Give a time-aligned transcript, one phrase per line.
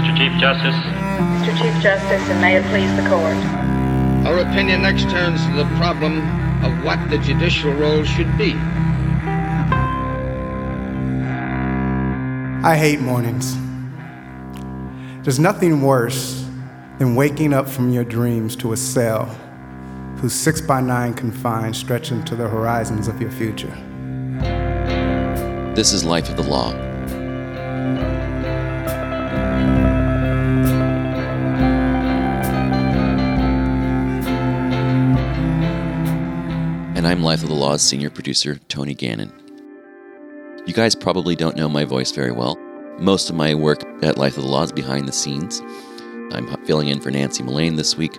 [0.00, 0.16] Mr.
[0.16, 0.74] Chief Justice.
[0.74, 1.58] Mr.
[1.58, 3.36] Chief Justice, and may it please the court.
[4.26, 6.20] Our opinion next turns to the problem
[6.64, 8.54] of what the judicial role should be.
[12.64, 13.54] I hate mornings.
[15.22, 16.46] There's nothing worse
[16.98, 19.26] than waking up from your dreams to a cell
[20.16, 23.76] whose six by nine confines stretch into the horizons of your future.
[25.74, 26.89] This is Life of the Law.
[37.00, 39.32] And I'm Life of the Law's senior producer, Tony Gannon.
[40.66, 42.56] You guys probably don't know my voice very well.
[42.98, 45.62] Most of my work at Life of the Law is behind the scenes.
[46.30, 48.18] I'm filling in for Nancy Mullane this week,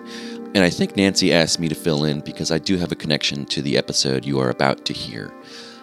[0.55, 3.45] and I think Nancy asked me to fill in because I do have a connection
[3.45, 5.31] to the episode you are about to hear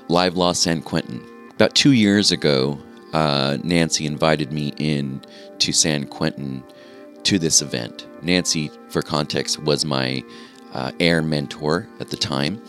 [0.08, 1.24] Live Law San Quentin.
[1.52, 2.80] About two years ago,
[3.12, 5.22] uh, Nancy invited me in
[5.60, 6.64] to San Quentin
[7.22, 8.08] to this event.
[8.22, 10.24] Nancy, for context, was my
[10.72, 12.62] uh, air mentor at the time,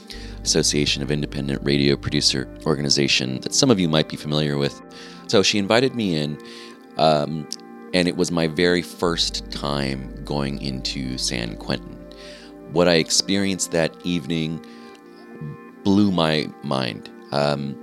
[0.43, 4.81] Association of Independent Radio Producer organization that some of you might be familiar with.
[5.27, 6.39] So she invited me in,
[6.97, 7.47] um,
[7.93, 11.95] and it was my very first time going into San Quentin.
[12.71, 14.65] What I experienced that evening
[15.83, 17.09] blew my mind.
[17.31, 17.75] Um,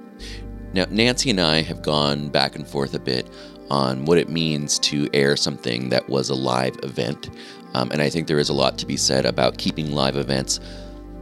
[0.72, 3.28] now, Nancy and I have gone back and forth a bit
[3.70, 7.30] on what it means to air something that was a live event.
[7.74, 10.60] Um, and I think there is a lot to be said about keeping live events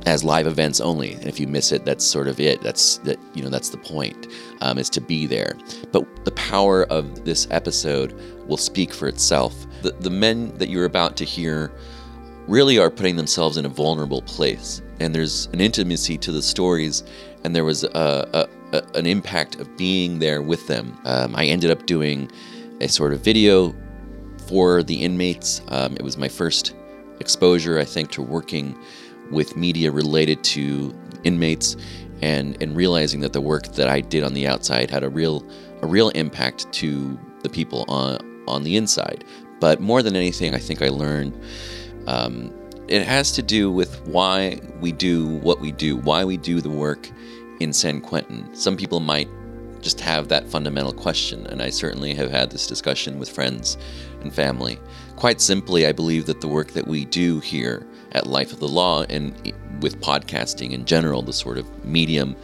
[0.07, 1.15] as live events only.
[1.15, 2.61] And if you miss it, that's sort of it.
[2.61, 4.29] That's that you know that's the point
[4.61, 5.57] um, is to be there.
[5.93, 8.13] But the power of this episode
[8.47, 9.55] will speak for itself.
[9.83, 11.73] The, the men that you're about to hear
[12.47, 17.03] really are putting themselves in a vulnerable place, and there's an intimacy to the stories,
[17.43, 20.99] and there was a, a, a an impact of being there with them.
[21.05, 22.31] Um, I ended up doing
[22.81, 23.75] a sort of video
[24.49, 25.63] for the inmates.
[25.69, 26.75] Um, it was my first
[27.21, 28.77] exposure, I think, to working
[29.31, 31.77] with media related to inmates
[32.23, 35.45] and, and realizing that the work that I did on the outside had a real
[35.83, 39.25] a real impact to the people on on the inside.
[39.61, 41.39] But more than anything, I think I learned
[42.07, 42.53] um,
[42.89, 46.71] it has to do with why we do what we do, why we do the
[46.71, 47.11] work
[47.61, 48.55] in San Quentin.
[48.55, 49.29] Some people might
[49.81, 53.77] just have that fundamental question, and I certainly have had this discussion with friends
[54.23, 54.79] and family.
[55.17, 58.69] Quite simply, I believe that the work that we do here at Life of the
[58.69, 59.35] Law and
[59.81, 62.37] with podcasting in general, the sort of medium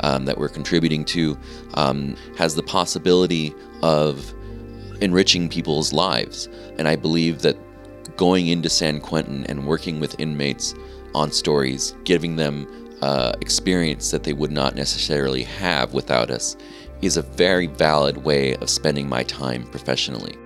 [0.00, 1.38] um, that we're contributing to,
[1.74, 4.34] um, has the possibility of
[5.00, 6.48] enriching people's lives.
[6.78, 7.56] And I believe that
[8.16, 10.74] going into San Quentin and working with inmates
[11.14, 12.66] on stories, giving them
[13.02, 16.56] uh, experience that they would not necessarily have without us,
[17.02, 20.36] is a very valid way of spending my time professionally.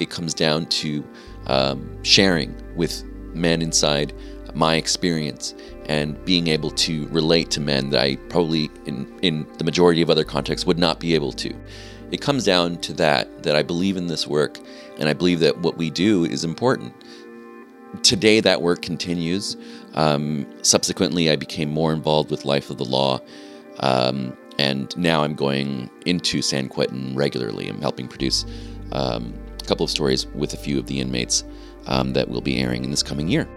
[0.00, 1.04] It comes down to
[1.46, 4.12] um, sharing with men inside
[4.54, 5.54] my experience
[5.86, 10.10] and being able to relate to men that I probably, in, in the majority of
[10.10, 11.54] other contexts, would not be able to.
[12.10, 14.58] It comes down to that, that I believe in this work
[14.98, 16.94] and I believe that what we do is important.
[18.02, 19.56] Today, that work continues.
[19.94, 23.20] Um, subsequently, I became more involved with Life of the Law.
[23.80, 27.68] Um, and now I'm going into San Quentin regularly.
[27.68, 28.44] I'm helping produce
[28.92, 31.44] um, a couple of stories with a few of the inmates
[31.86, 33.48] um, that will be airing in this coming year.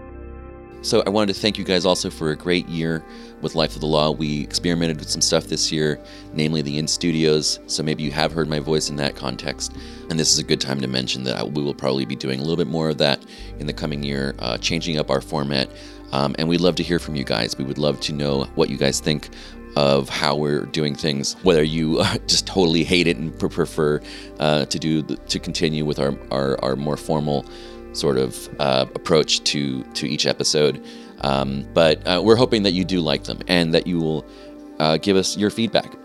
[0.84, 3.02] So I wanted to thank you guys also for a great year
[3.40, 4.10] with Life of the Law.
[4.10, 5.98] We experimented with some stuff this year,
[6.34, 7.58] namely the in studios.
[7.68, 9.74] So maybe you have heard my voice in that context.
[10.10, 12.42] And this is a good time to mention that we will probably be doing a
[12.42, 13.24] little bit more of that
[13.58, 15.70] in the coming year, uh, changing up our format.
[16.12, 17.56] Um, and we'd love to hear from you guys.
[17.56, 19.30] We would love to know what you guys think
[19.76, 21.34] of how we're doing things.
[21.42, 24.02] Whether you uh, just totally hate it and prefer
[24.38, 27.46] uh, to do to continue with our, our, our more formal
[27.94, 30.84] sort of uh, approach to to each episode.
[31.20, 34.26] Um, but uh, we're hoping that you do like them and that you will
[34.78, 35.96] uh, give us your feedback.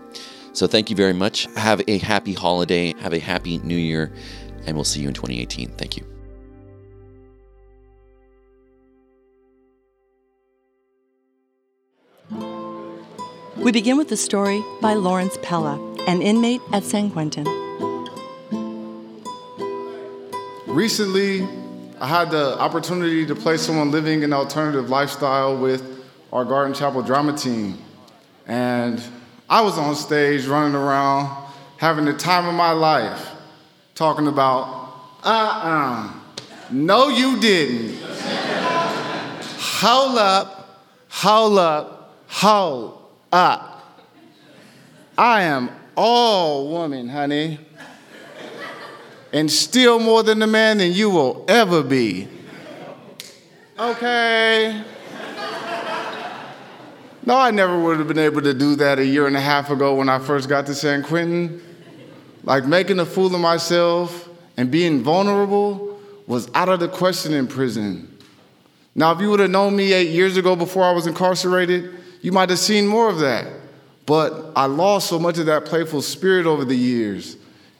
[0.52, 1.46] So thank you very much.
[1.56, 2.94] Have a happy holiday.
[3.00, 4.12] Have a happy new year,
[4.66, 5.70] and we'll see you in 2018.
[5.70, 6.06] Thank you.
[13.56, 17.44] We begin with the story by Lawrence Pella, an inmate at San Quentin.
[20.66, 21.46] Recently,
[22.00, 26.02] I had the opportunity to play someone living an alternative lifestyle with
[26.32, 27.76] our Garden Chapel drama team.
[28.46, 29.02] And
[29.50, 31.28] I was on stage running around,
[31.76, 33.28] having the time of my life,
[33.94, 36.12] talking about, uh uh-uh, uh,
[36.70, 38.00] no, you didn't.
[39.58, 43.84] howl up, howl up, howl up.
[45.18, 47.58] I am all woman, honey.
[49.32, 52.28] And steal more than the man than you will ever be.
[53.78, 54.84] Okay.
[57.24, 59.70] No, I never would have been able to do that a year and a half
[59.70, 61.62] ago when I first got to San Quentin.
[62.42, 67.46] Like making a fool of myself and being vulnerable was out of the question in
[67.46, 68.18] prison.
[68.94, 72.32] Now, if you would have known me eight years ago before I was incarcerated, you
[72.32, 73.46] might have seen more of that.
[74.06, 77.36] But I lost so much of that playful spirit over the years.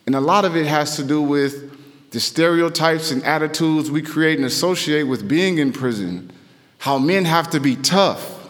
[0.06, 4.38] And a lot of it has to do with the stereotypes and attitudes we create
[4.38, 6.32] and associate with being in prison.
[6.78, 8.48] How men have to be tough,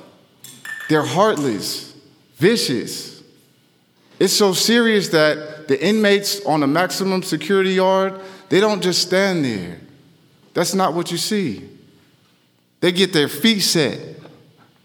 [0.88, 1.94] they're heartless,
[2.36, 3.22] vicious.
[4.18, 9.44] It's so serious that the inmates on the maximum security yard, they don't just stand
[9.44, 9.78] there.
[10.52, 11.68] That's not what you see.
[12.80, 13.98] They get their feet set,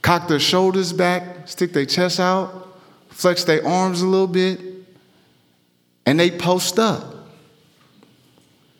[0.01, 2.77] cock their shoulders back, stick their chest out,
[3.09, 4.59] flex their arms a little bit,
[6.05, 7.13] and they post up.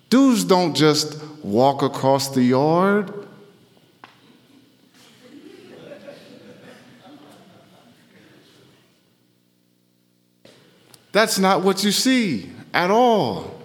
[0.10, 3.14] Dudes don't just walk across the yard.
[11.12, 13.62] That's not what you see at all.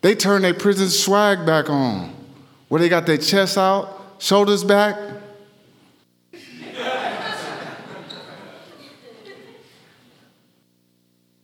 [0.00, 2.14] They turn their prison swag back on,
[2.68, 4.96] where they got their chest out, shoulders back.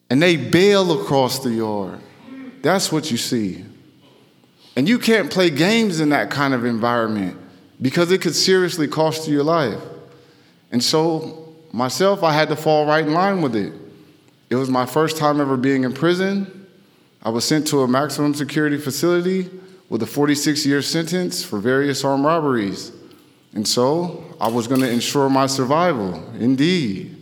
[0.09, 2.01] And they bail across the yard.
[2.63, 3.65] That's what you see.
[4.77, 7.39] And you can't play games in that kind of environment
[7.81, 9.81] because it could seriously cost you your life.
[10.71, 13.73] And so, myself, I had to fall right in line with it.
[14.51, 16.67] It was my first time ever being in prison.
[17.23, 19.51] I was sent to a maximum security facility
[19.89, 22.93] with a 46 year sentence for various armed robberies.
[23.55, 27.16] And so I was going to ensure my survival, indeed.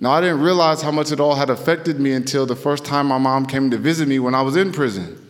[0.00, 3.06] Now, I didn't realize how much it all had affected me until the first time
[3.06, 5.28] my mom came to visit me when I was in prison.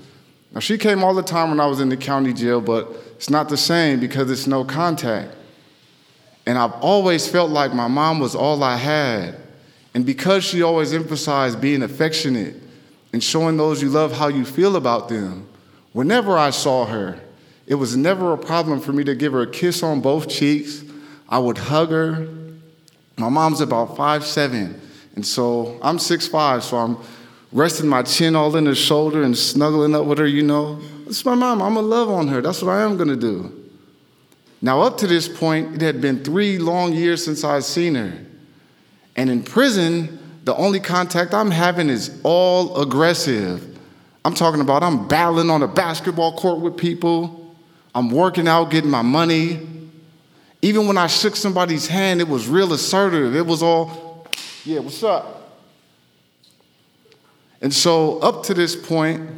[0.53, 3.31] Now, she came all the time when I was in the county jail, but it's
[3.31, 5.35] not the same because it's no contact.
[6.47, 9.37] And I've always felt like my mom was all I had.
[9.93, 12.55] And because she always emphasized being affectionate
[13.13, 15.49] and showing those you love how you feel about them,
[15.93, 17.19] Whenever I saw her,
[17.67, 20.85] it was never a problem for me to give her a kiss on both cheeks.
[21.29, 22.29] I would hug her.
[23.21, 24.81] My mom's about five seven,
[25.15, 26.97] and so I'm six five, so I'm
[27.53, 30.81] resting my chin all in her shoulder and snuggling up with her, you know.
[31.07, 31.61] It's my mom.
[31.61, 32.41] I'm gonna love on her.
[32.41, 33.53] That's what I am gonna do.
[34.63, 38.13] Now, up to this point, it had been three long years since I'd seen her.
[39.17, 43.79] And in prison, the only contact I'm having is all aggressive.
[44.25, 47.55] I'm talking about I'm battling on a basketball court with people.
[47.95, 49.67] I'm working out, getting my money.
[50.63, 53.35] Even when I shook somebody's hand, it was real assertive.
[53.35, 54.27] It was all,
[54.65, 55.59] yeah, what's up?
[57.63, 59.29] And so, up to this point,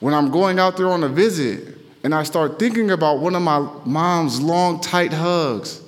[0.00, 3.42] when I'm going out there on a visit and I start thinking about one of
[3.42, 5.80] my mom's long, tight hugs,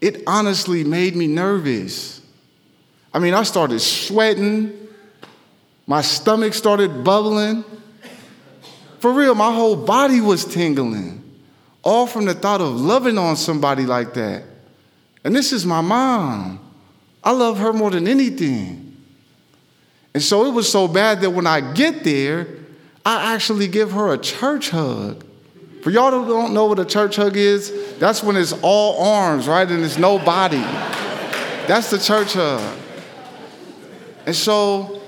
[0.00, 2.22] it honestly made me nervous.
[3.12, 4.88] I mean, I started sweating.
[5.86, 7.64] My stomach started bubbling.
[9.00, 11.19] For real, my whole body was tingling,
[11.82, 14.44] all from the thought of loving on somebody like that.
[15.24, 16.60] And this is my mom.
[17.22, 18.96] I love her more than anything.
[20.14, 22.48] And so it was so bad that when I get there,
[23.04, 25.24] I actually give her a church hug.
[25.82, 29.48] For y'all who don't know what a church hug is, that's when it's all arms,
[29.48, 29.68] right?
[29.68, 30.58] And it's no body.
[31.66, 32.78] That's the church hug.
[34.26, 35.00] And so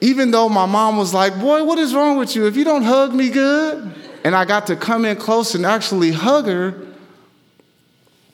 [0.00, 2.46] even though my mom was like, Boy, what is wrong with you?
[2.46, 3.94] If you don't hug me good,
[4.26, 6.74] and I got to come in close and actually hug her,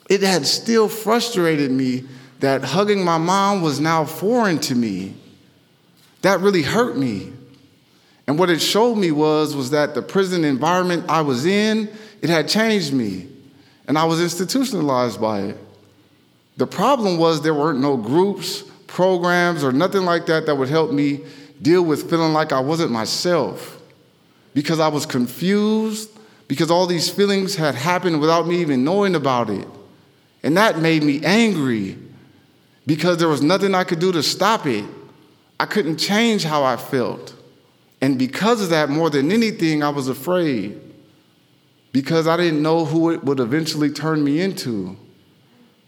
[0.09, 2.05] it had still frustrated me
[2.39, 5.13] that hugging my mom was now foreign to me.
[6.23, 7.31] That really hurt me.
[8.25, 11.87] And what it showed me was, was that the prison environment I was in,
[12.23, 13.27] it had changed me.
[13.87, 15.57] And I was institutionalized by it.
[16.57, 20.89] The problem was there weren't no groups, programs, or nothing like that that would help
[20.89, 21.23] me
[21.61, 23.79] deal with feeling like I wasn't myself
[24.53, 26.09] because I was confused,
[26.47, 29.67] because all these feelings had happened without me even knowing about it.
[30.43, 31.97] And that made me angry
[32.85, 34.85] because there was nothing I could do to stop it.
[35.59, 37.33] I couldn't change how I felt.
[38.01, 40.79] And because of that, more than anything, I was afraid
[41.93, 44.97] because I didn't know who it would eventually turn me into.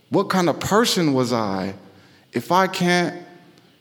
[0.09, 1.75] What kind of person was I
[2.31, 3.21] if I can't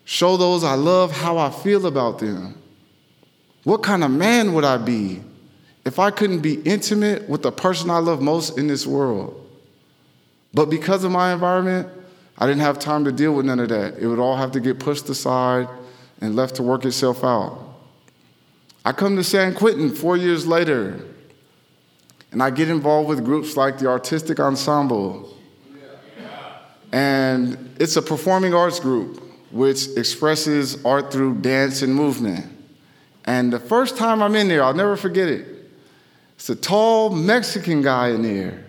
[0.04, 2.60] show those I love how I feel about them?
[3.64, 5.23] What kind of man would I be
[5.85, 9.40] if I couldn't be intimate with the person I love most in this world?
[10.52, 11.88] But because of my environment,
[12.38, 13.99] I didn't have time to deal with none of that.
[13.99, 15.68] It would all have to get pushed aside
[16.21, 17.59] and left to work itself out.
[18.85, 21.00] I come to San Quentin four years later,
[22.33, 25.30] and I get involved with groups like the Artistic Ensemble.
[26.92, 32.53] And it's a performing arts group which expresses art through dance and movement.
[33.24, 35.46] And the first time I'm in there, I'll never forget it.
[36.36, 38.64] It's a tall Mexican guy in there.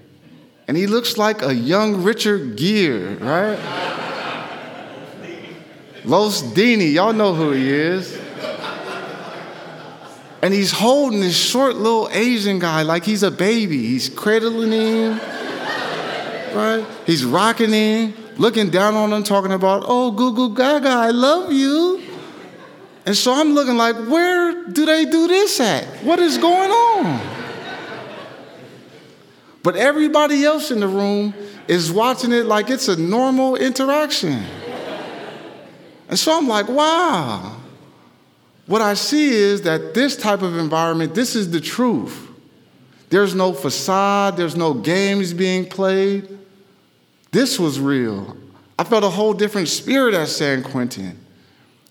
[0.67, 3.59] And he looks like a young Richard Gere, right?
[6.05, 8.19] Los Dini, y'all know who he is.
[10.41, 13.87] And he's holding this short little Asian guy like he's a baby.
[13.87, 15.19] He's cradling him,
[16.55, 16.85] right?
[17.07, 21.51] He's rocking him, looking down on him, talking about, oh, goo goo gaga, I love
[21.51, 22.04] you.
[23.05, 25.85] And so I'm looking like, where do they do this at?
[26.03, 27.21] What is going on?
[29.61, 31.33] But everybody else in the room
[31.67, 34.43] is watching it like it's a normal interaction.
[36.07, 37.57] And so I'm like, wow.
[38.67, 42.27] What I see is that this type of environment, this is the truth.
[43.09, 46.37] There's no facade, there's no games being played.
[47.31, 48.35] This was real.
[48.77, 51.24] I felt a whole different spirit at San Quentin.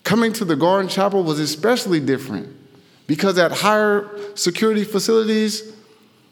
[0.05, 2.55] Coming to the Garden Chapel was especially different
[3.07, 5.73] because at higher security facilities,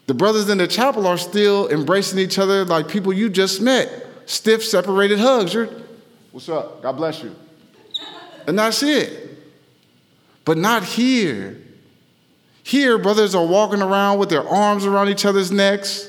[0.07, 4.07] the brothers in the chapel are still embracing each other like people you just met.
[4.27, 5.55] Stiff, separated hugs.
[5.55, 5.69] You're,
[6.33, 6.83] what's up?
[6.83, 7.35] God bless you.
[8.47, 9.39] And that's it.
[10.45, 11.59] But not here.
[12.65, 16.09] Here, brothers are walking around with their arms around each other's necks.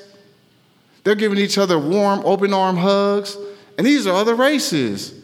[1.04, 3.38] They're giving each other warm, open arm hugs.
[3.78, 5.23] And these are other races.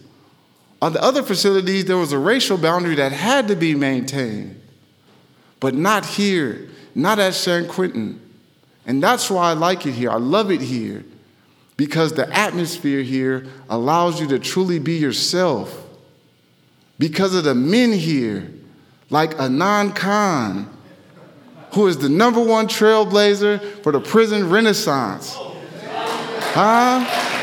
[0.81, 4.61] On the other facilities, there was a racial boundary that had to be maintained,
[5.59, 8.21] but not here, not at San Quentin.
[8.85, 10.09] And that's why I like it here.
[10.09, 11.03] I love it here
[11.75, 15.85] because the atmosphere here allows you to truly be yourself.
[16.97, 18.51] Because of the men here,
[19.09, 20.69] like Adnan Khan,
[21.73, 25.35] who is the number one trailblazer for the prison renaissance.
[26.51, 27.38] Huh?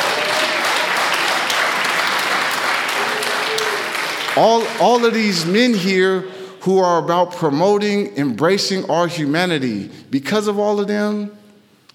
[4.36, 6.20] All, all of these men here
[6.60, 9.90] who are about promoting, embracing our humanity.
[10.10, 11.36] Because of all of them,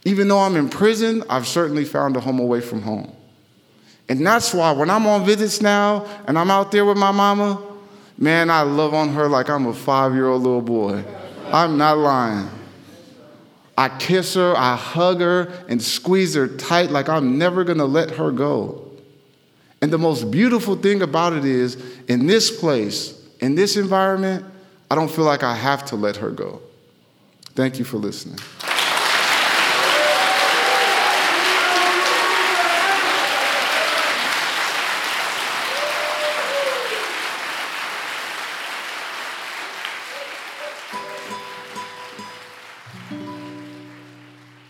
[0.06, 3.16] even though I'm in prison, I've certainly found a home away from home.
[4.10, 7.62] And that's why when I'm on visits now and I'm out there with my mama,
[8.18, 11.04] man, I love on her like I'm a five year old little boy.
[11.52, 12.50] I'm not lying.
[13.78, 18.12] I kiss her, I hug her, and squeeze her tight like I'm never gonna let
[18.12, 18.91] her go.
[19.82, 21.76] And the most beautiful thing about it is,
[22.08, 24.46] in this place, in this environment,
[24.92, 26.62] I don't feel like I have to let her go.
[27.56, 28.38] Thank you for listening.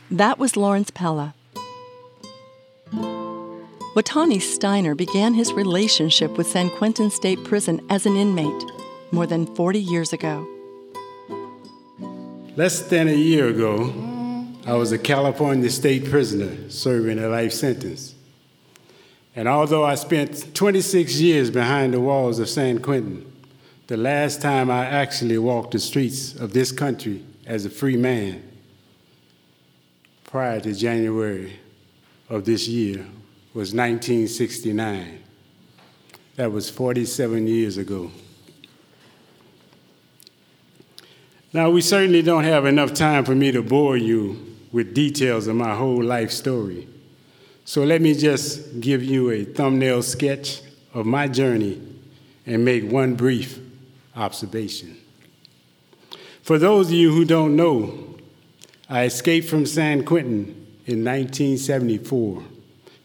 [0.10, 1.34] That was Lawrence Pella.
[3.96, 8.64] Watani Stiner began his relationship with San Quentin State Prison as an inmate
[9.12, 10.48] more than 40 years ago.
[12.56, 13.94] Less than a year ago,
[14.66, 18.16] I was a California state prisoner serving a life sentence.
[19.36, 23.30] And although I spent 26 years behind the walls of San Quentin,
[23.88, 28.42] the last time I actually walked the streets of this country as a free man,
[30.24, 31.60] prior to January
[32.30, 33.06] of this year,
[33.54, 35.24] was 1969.
[36.38, 38.12] That was 47 years ago.
[41.54, 45.58] Now, we certainly don't have enough time for me to bore you with details of
[45.58, 46.88] my whole life story.
[47.66, 50.62] So let me just give you a thumbnail sketch
[50.94, 51.82] of my journey
[52.46, 53.60] and make one brief
[54.16, 54.98] observation.
[56.42, 58.16] For those of you who don't know,
[58.90, 62.44] I escaped from San Quentin in 1974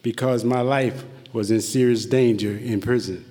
[0.06, 3.24] because my life was in serious danger in prison.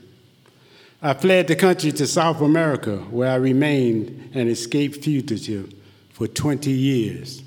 [1.01, 5.74] I fled the country to South America, where I remained an escaped fugitive
[6.12, 7.39] for 20 years.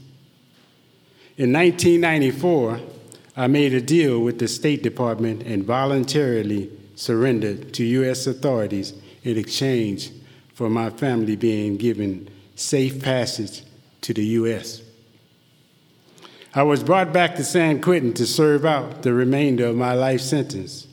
[1.37, 2.81] In 1994,
[3.37, 8.27] I made a deal with the State Department and voluntarily surrendered to U.S.
[8.27, 8.95] authorities
[9.25, 10.11] in exchange
[10.55, 13.63] for my family being given safe passage
[14.01, 14.88] to the U.S.
[16.55, 20.23] I was brought back to San Quentin to serve out the remainder of my life
[20.23, 20.87] sentence.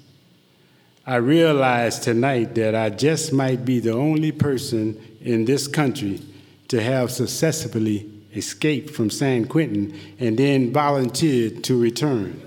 [1.06, 6.22] I realized tonight that I just might be the only person in this country
[6.68, 12.42] to have successfully escaped from San Quentin and then volunteered to return.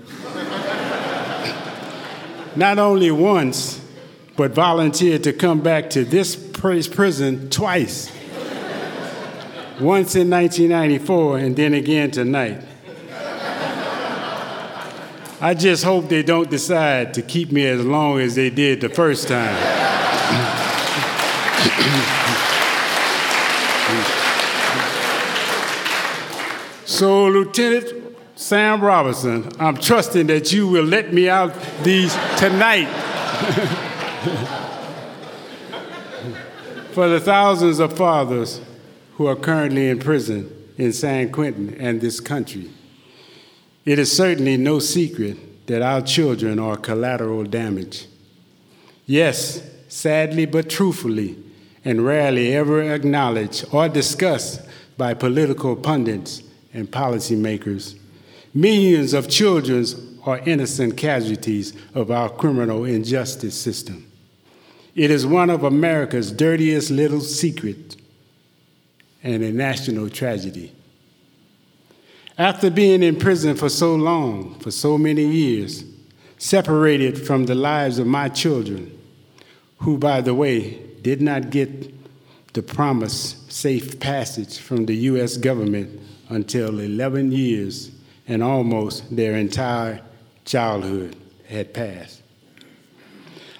[2.55, 3.81] Not only once,
[4.37, 8.11] but volunteered to come back to this prison twice.
[9.79, 12.68] once in 1994 and then again tonight.
[15.41, 18.89] I just hope they don't decide to keep me as long as they did the
[18.89, 19.55] first time.
[26.85, 32.89] so, Lieutenant Sam Robinson, I'm trusting that you will let me out these tonight.
[36.91, 38.59] For the thousands of fathers
[39.13, 42.71] who are currently in prison in San Quentin and this country,
[43.89, 48.05] it is certainly no secret that our children are collateral damage.
[49.07, 51.35] Yes, sadly but truthfully,
[51.83, 54.61] and rarely ever acknowledged or discussed
[54.95, 57.97] by political pundits and policymakers,
[58.53, 59.83] millions of children
[60.23, 64.05] are innocent casualties of our criminal injustice system.
[64.93, 67.97] It is one of America's dirtiest little secrets
[69.23, 70.75] and a national tragedy.
[72.39, 75.83] After being in prison for so long, for so many years,
[76.37, 78.97] separated from the lives of my children,
[79.79, 81.93] who, by the way, did not get
[82.53, 85.35] the promised safe passage from the U.S.
[85.35, 87.91] government until 11 years
[88.25, 89.99] and almost their entire
[90.45, 92.21] childhood had passed.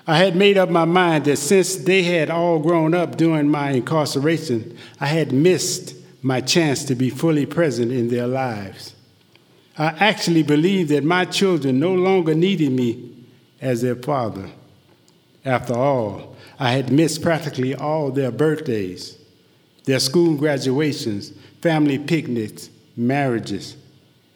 [0.07, 3.71] I had made up my mind that since they had all grown up during my
[3.71, 8.95] incarceration, I had missed my chance to be fully present in their lives.
[9.77, 13.25] I actually believed that my children no longer needed me
[13.61, 14.49] as their father.
[15.45, 19.17] After all, I had missed practically all their birthdays,
[19.85, 23.77] their school graduations, family picnics, marriages,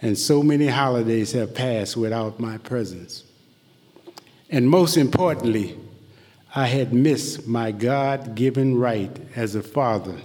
[0.01, 3.23] and so many holidays have passed without my presence.
[4.49, 5.77] And most importantly,
[6.55, 10.21] I had missed my God given right as a father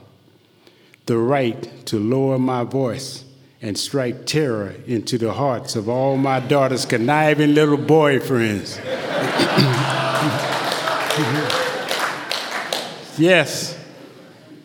[1.08, 3.24] the right to lower my voice
[3.61, 8.76] and strike terror into the hearts of all my daughter's conniving little boyfriends.
[13.18, 13.76] yes,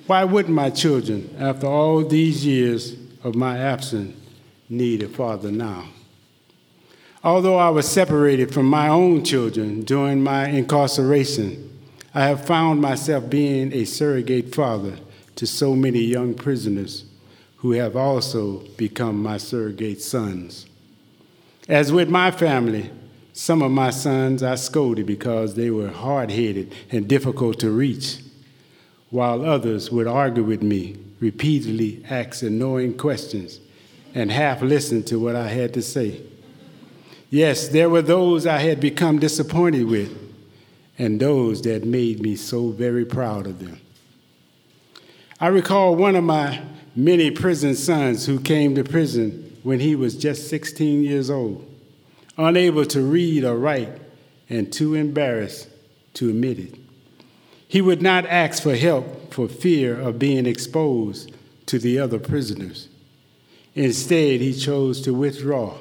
[0.05, 4.15] why wouldn't my children, after all these years of my absence,
[4.69, 5.85] need a father now?
[7.23, 11.69] Although I was separated from my own children during my incarceration,
[12.13, 14.97] I have found myself being a surrogate father
[15.35, 17.05] to so many young prisoners
[17.57, 20.65] who have also become my surrogate sons.
[21.67, 22.91] As with my family,
[23.31, 28.19] some of my sons I scolded because they were hard headed and difficult to reach,
[29.09, 33.59] while others would argue with me, repeatedly ask annoying questions,
[34.13, 36.21] and half listen to what I had to say.
[37.29, 40.15] Yes, there were those I had become disappointed with,
[40.99, 43.79] and those that made me so very proud of them.
[45.43, 46.61] I recall one of my
[46.95, 51.69] many prison sons who came to prison when he was just 16 years old,
[52.37, 53.89] unable to read or write,
[54.49, 55.67] and too embarrassed
[56.13, 56.75] to admit it.
[57.67, 61.33] He would not ask for help for fear of being exposed
[61.65, 62.87] to the other prisoners.
[63.75, 65.75] Instead, he chose to withdraw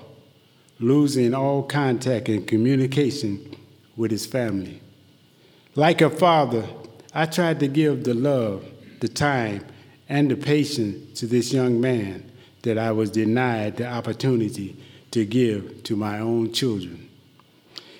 [0.80, 3.54] losing all contact and communication
[3.96, 4.82] with his family.
[5.76, 6.66] Like a father,
[7.14, 8.66] I tried to give the love,
[9.02, 9.66] the time,
[10.08, 12.30] and the patience to this young man
[12.62, 14.76] that I was denied the opportunity
[15.10, 17.10] to give to my own children.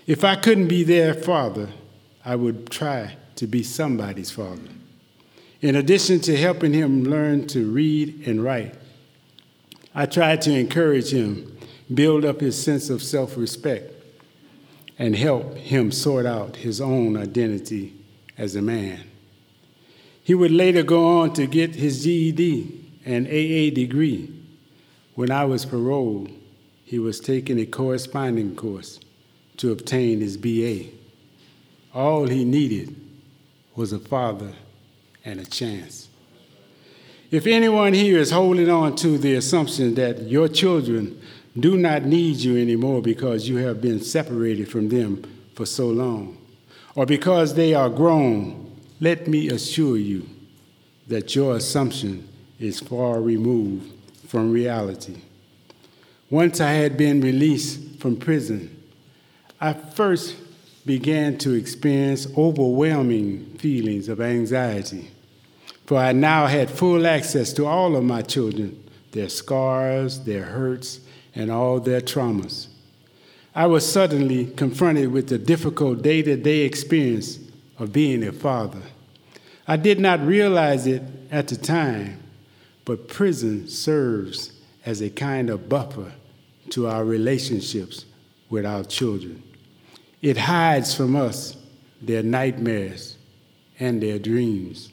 [0.06, 1.68] If I couldn't be their father,
[2.24, 4.70] I would try to be somebody's father.
[5.60, 8.76] In addition to helping him learn to read and write,
[9.94, 11.58] I tried to encourage him
[11.92, 13.92] build up his sense of self respect,
[15.00, 17.92] and help him sort out his own identity
[18.38, 19.12] as a man.
[20.22, 24.32] He would later go on to get his GED and AA degree.
[25.14, 26.30] When I was paroled,
[26.85, 29.00] he was taking a corresponding course
[29.56, 30.90] to obtain his BA.
[31.94, 32.94] All he needed
[33.74, 34.52] was a father
[35.24, 36.08] and a chance.
[37.30, 41.20] If anyone here is holding on to the assumption that your children
[41.58, 45.22] do not need you anymore because you have been separated from them
[45.54, 46.37] for so long,
[46.94, 48.62] or because they are grown,
[49.02, 50.24] let me assure you
[51.08, 52.28] that your assumption
[52.60, 53.92] is far removed
[54.28, 55.16] from reality.
[56.30, 58.80] Once I had been released from prison,
[59.60, 60.36] I first
[60.86, 65.10] began to experience overwhelming feelings of anxiety,
[65.84, 71.00] for I now had full access to all of my children, their scars, their hurts,
[71.34, 72.68] and all their traumas.
[73.52, 77.40] I was suddenly confronted with the difficult day to day experience
[77.80, 78.80] of being a father.
[79.66, 82.22] I did not realize it at the time,
[82.85, 84.53] but prison serves
[84.85, 86.12] as a kind of buffer
[86.70, 88.05] to our relationships
[88.51, 89.42] with our children.
[90.20, 91.57] It hides from us
[92.01, 93.16] their nightmares
[93.79, 94.92] and their dreams.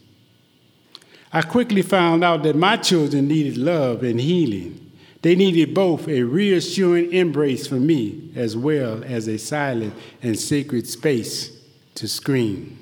[1.31, 4.91] I quickly found out that my children needed love and healing.
[5.21, 10.87] They needed both a reassuring embrace from me as well as a silent and sacred
[10.87, 11.51] space
[11.95, 12.78] to scream.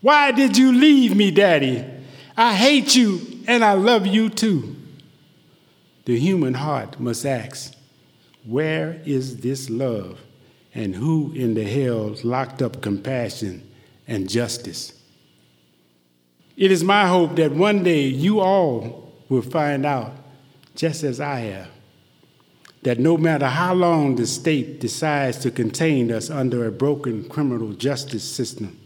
[0.00, 1.84] Why did you leave me, Daddy?
[2.36, 4.76] I hate you and I love you too.
[6.04, 7.74] The human heart must ask,
[8.44, 10.20] Where is this love?
[10.74, 13.68] And who in the hell locked up compassion
[14.06, 14.92] and justice?
[16.56, 20.12] It is my hope that one day you all will find out,
[20.74, 21.68] just as I have,
[22.82, 27.72] that no matter how long the state decides to contain us under a broken criminal
[27.72, 28.77] justice system,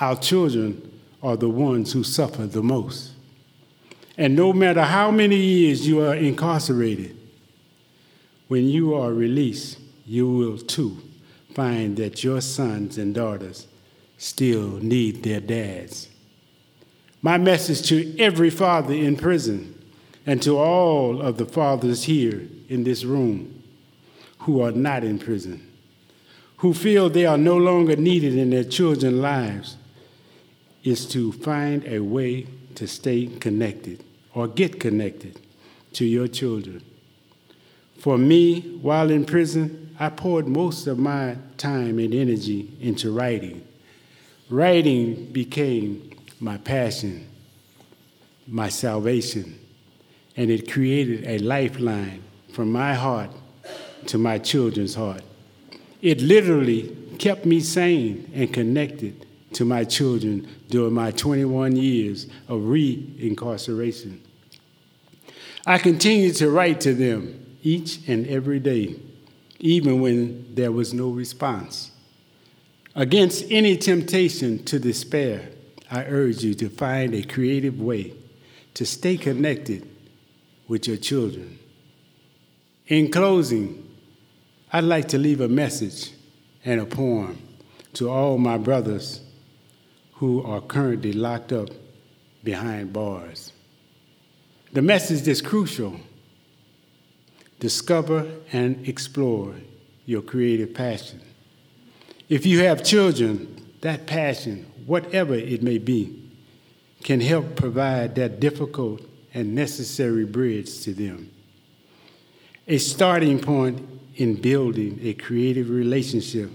[0.00, 3.12] our children are the ones who suffer the most.
[4.16, 7.16] And no matter how many years you are incarcerated,
[8.48, 10.98] when you are released, you will too
[11.54, 13.66] find that your sons and daughters
[14.18, 16.08] still need their dads.
[17.22, 19.74] My message to every father in prison
[20.26, 23.62] and to all of the fathers here in this room
[24.40, 25.66] who are not in prison,
[26.58, 29.76] who feel they are no longer needed in their children's lives,
[30.84, 35.40] is to find a way to stay connected or get connected
[35.94, 36.82] to your children.
[37.98, 43.66] For me, while in prison, I poured most of my time and energy into writing.
[44.50, 47.28] Writing became my passion,
[48.46, 49.58] my salvation,
[50.36, 53.30] and it created a lifeline from my heart
[54.06, 55.22] to my children's heart.
[56.02, 62.64] It literally kept me sane and connected to my children during my 21 years of
[62.64, 64.20] re incarceration.
[65.64, 68.96] I continued to write to them each and every day,
[69.60, 71.92] even when there was no response.
[72.96, 75.48] Against any temptation to despair,
[75.92, 78.12] I urge you to find a creative way
[78.74, 79.88] to stay connected
[80.66, 81.56] with your children.
[82.88, 83.88] In closing,
[84.72, 86.10] I'd like to leave a message
[86.64, 87.38] and a poem
[87.92, 89.20] to all my brothers
[90.24, 91.68] who are currently locked up
[92.42, 93.52] behind bars.
[94.72, 96.00] The message is crucial.
[97.60, 99.54] Discover and explore
[100.06, 101.20] your creative passion.
[102.30, 106.22] If you have children, that passion, whatever it may be,
[107.02, 109.02] can help provide that difficult
[109.34, 111.30] and necessary bridge to them.
[112.66, 116.50] A starting point in building a creative relationship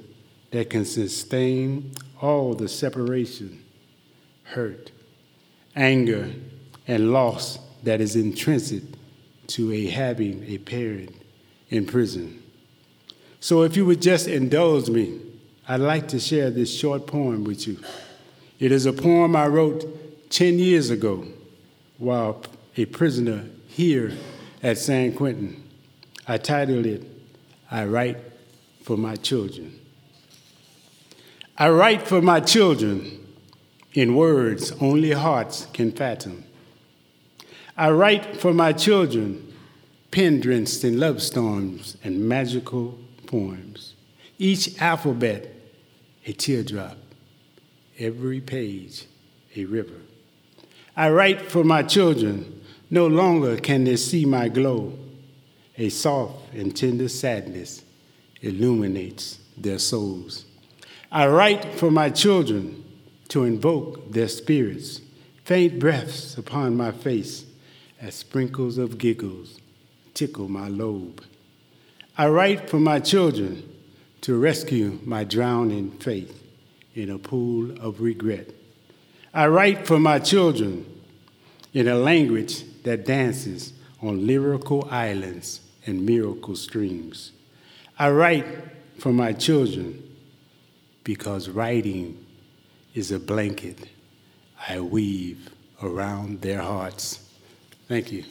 [0.49, 3.63] that can sustain all the separation,
[4.43, 4.91] hurt,
[5.75, 6.31] anger,
[6.87, 8.83] and loss that is intrinsic
[9.47, 11.15] to a having a parent
[11.69, 12.41] in prison.
[13.39, 15.21] So if you would just indulge me,
[15.67, 17.79] I'd like to share this short poem with you.
[18.59, 21.25] It is a poem I wrote 10 years ago
[21.97, 22.43] while
[22.75, 24.11] a prisoner here
[24.61, 25.63] at San Quentin.
[26.27, 27.03] I titled it,
[27.71, 28.17] I Write
[28.83, 29.78] for My Children.
[31.61, 33.19] I write for my children
[33.93, 36.45] in words only hearts can fathom.
[37.75, 39.53] I write for my children,
[40.09, 43.95] pen drenched in love storms and magical poems.
[44.37, 45.53] Each alphabet,
[46.25, 46.97] a teardrop,
[47.97, 49.05] every page,
[49.53, 49.99] a river.
[50.95, 54.97] I write for my children, no longer can they see my glow.
[55.77, 57.83] A soft and tender sadness
[58.41, 60.45] illuminates their souls.
[61.11, 62.83] I write for my children
[63.29, 65.01] to invoke their spirits,
[65.43, 67.45] faint breaths upon my face
[67.99, 69.59] as sprinkles of giggles
[70.13, 71.23] tickle my lobe.
[72.17, 73.63] I write for my children
[74.21, 76.43] to rescue my drowning faith
[76.93, 78.49] in a pool of regret.
[79.33, 80.85] I write for my children
[81.73, 87.31] in a language that dances on lyrical islands and miracle streams.
[87.97, 88.45] I write
[88.97, 90.08] for my children
[91.03, 92.25] because writing
[92.93, 93.87] is a blanket
[94.67, 95.49] I weave
[95.81, 97.19] around their hearts.
[97.87, 98.23] Thank you.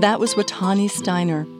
[0.00, 1.55] That was Watani Stiner.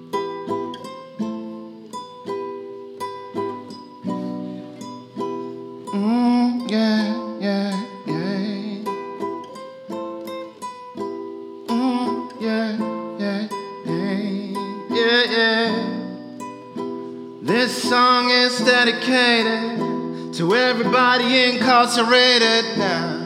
[21.97, 23.23] Incarcerated now.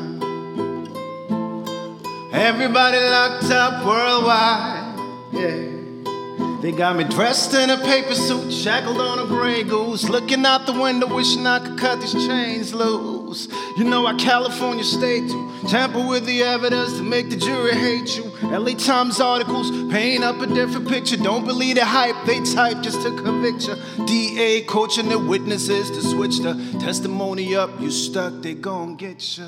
[2.33, 4.95] Everybody locked up worldwide,
[5.33, 6.61] yeah.
[6.61, 10.67] They got me dressed in a paper suit, shackled on a gray goose, looking out
[10.67, 13.49] the window, wishing I could cut these chains loose.
[13.77, 18.17] You know how California state to tamper with the evidence to make the jury hate
[18.17, 18.25] you.
[18.43, 21.17] LA Times articles paint up a different picture.
[21.17, 24.07] Don't believe the hype they type just to convict you.
[24.07, 27.71] DA coaching the witnesses to switch the testimony up.
[27.81, 29.47] You stuck, they gon' get you.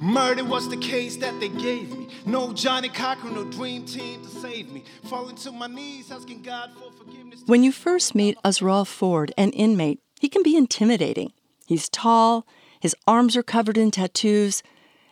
[0.00, 2.08] Murder was the case that they gave me.
[2.26, 4.84] No Johnnie Cochran, no dream team to save me.
[5.04, 7.42] Falling to my knees, asking God for forgiveness.
[7.46, 11.32] When you first meet Azrael Ford, an inmate, he can be intimidating.
[11.66, 12.46] He's tall,
[12.80, 14.62] his arms are covered in tattoos,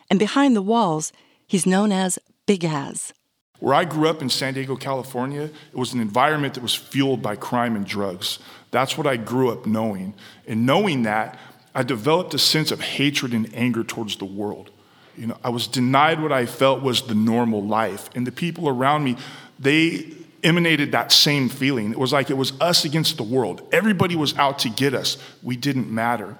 [0.09, 1.11] and behind the walls,
[1.47, 3.13] he's known as Big Az.
[3.59, 7.21] Where I grew up in San Diego, California, it was an environment that was fueled
[7.21, 8.39] by crime and drugs.
[8.71, 10.13] That's what I grew up knowing.
[10.47, 11.39] And knowing that,
[11.73, 14.71] I developed a sense of hatred and anger towards the world.
[15.17, 18.09] You know, I was denied what I felt was the normal life.
[18.15, 19.15] And the people around me,
[19.57, 20.11] they
[20.43, 21.91] emanated that same feeling.
[21.91, 23.61] It was like it was us against the world.
[23.71, 25.17] Everybody was out to get us.
[25.41, 26.37] We didn't matter.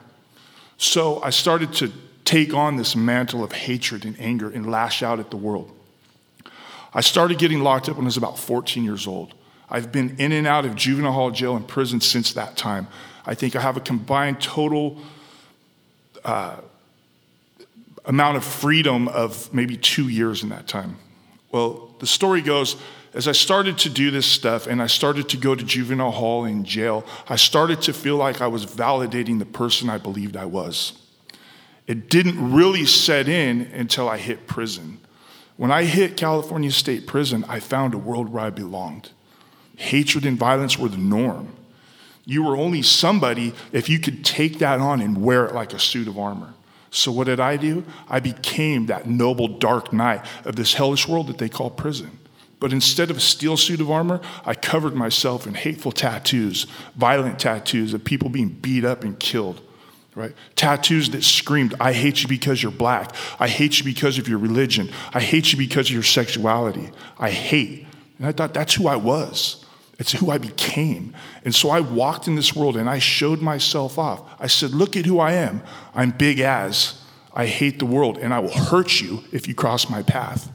[0.77, 1.91] So I started to
[2.25, 5.71] take on this mantle of hatred and anger and lash out at the world.
[6.93, 9.33] I started getting locked up when I was about 14 years old.
[9.69, 12.87] I've been in and out of juvenile hall, jail, and prison since that time.
[13.25, 14.97] I think I have a combined total
[16.23, 16.57] uh,
[18.05, 20.97] amount of freedom of maybe two years in that time.
[21.51, 22.75] Well, the story goes
[23.13, 26.43] as I started to do this stuff and I started to go to juvenile hall
[26.43, 30.45] and jail, I started to feel like I was validating the person I believed I
[30.45, 31.01] was.
[31.87, 34.99] It didn't really set in until I hit prison.
[35.57, 39.11] When I hit California State Prison, I found a world where I belonged.
[39.77, 41.55] Hatred and violence were the norm.
[42.25, 45.79] You were only somebody if you could take that on and wear it like a
[45.79, 46.53] suit of armor.
[46.89, 47.83] So, what did I do?
[48.07, 52.19] I became that noble dark knight of this hellish world that they call prison.
[52.59, 57.37] But instead of a steel suit of armor, I covered myself in hateful tattoos, violent
[57.37, 59.61] tattoos of people being beat up and killed.
[60.15, 60.33] Right?
[60.55, 63.13] Tattoos that screamed, I hate you because you're black.
[63.37, 64.89] I hate you because of your religion.
[65.13, 66.89] I hate you because of your sexuality.
[67.19, 67.85] I hate.
[68.17, 69.65] And I thought that's who I was.
[69.99, 71.13] It's who I became.
[71.43, 74.21] And so I walked in this world and I showed myself off.
[74.39, 75.61] I said, Look at who I am.
[75.93, 77.01] I'm Big Az.
[77.33, 80.49] I hate the world and I will hurt you if you cross my path.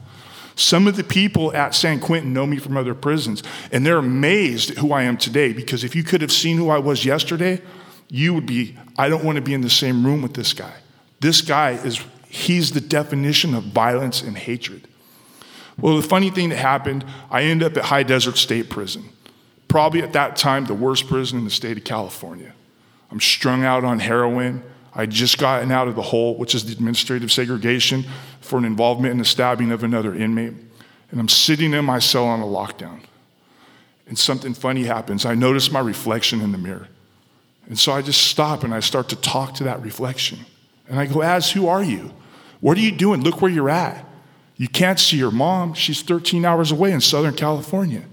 [0.55, 4.71] Some of the people at San Quentin know me from other prisons, and they're amazed
[4.71, 7.61] at who I am today because if you could have seen who I was yesterday,
[8.09, 10.73] you would be, I don't want to be in the same room with this guy.
[11.19, 14.87] This guy is, he's the definition of violence and hatred.
[15.77, 19.09] Well, the funny thing that happened, I ended up at High Desert State Prison.
[19.67, 22.53] Probably at that time, the worst prison in the state of California.
[23.09, 24.63] I'm strung out on heroin.
[24.93, 28.05] I just gotten out of the hole, which is the administrative segregation
[28.41, 30.53] for an involvement in the stabbing of another inmate.
[31.11, 33.01] And I'm sitting in my cell on a lockdown.
[34.07, 35.25] And something funny happens.
[35.25, 36.89] I notice my reflection in the mirror.
[37.67, 40.39] And so I just stop and I start to talk to that reflection.
[40.89, 42.11] And I go, Az, who are you?
[42.59, 43.21] What are you doing?
[43.21, 44.05] Look where you're at.
[44.57, 45.73] You can't see your mom.
[45.73, 48.03] She's 13 hours away in Southern California.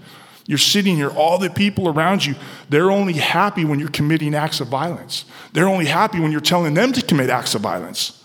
[0.47, 2.33] You're sitting here, all the people around you,
[2.69, 5.25] they're only happy when you're committing acts of violence.
[5.53, 8.23] They're only happy when you're telling them to commit acts of violence.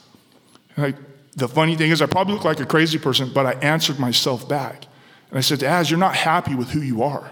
[0.79, 0.95] I,
[1.37, 4.49] the funny thing is, I probably look like a crazy person, but I answered myself
[4.49, 4.87] back.
[5.29, 7.31] And I said, Az, you're not happy with who you are.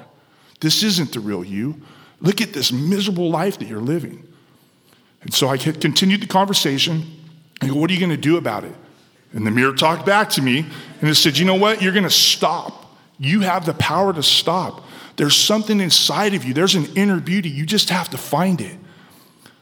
[0.60, 1.80] This isn't the real you.
[2.22, 4.26] Look at this miserable life that you're living.
[5.20, 7.04] And so I continued the conversation.
[7.60, 8.74] I go, What are you going to do about it?
[9.32, 10.66] And the mirror talked back to me
[11.00, 11.82] and it said, You know what?
[11.82, 12.96] You're going to stop.
[13.18, 14.84] You have the power to stop.
[15.16, 17.50] There's something inside of you, there's an inner beauty.
[17.50, 18.78] You just have to find it.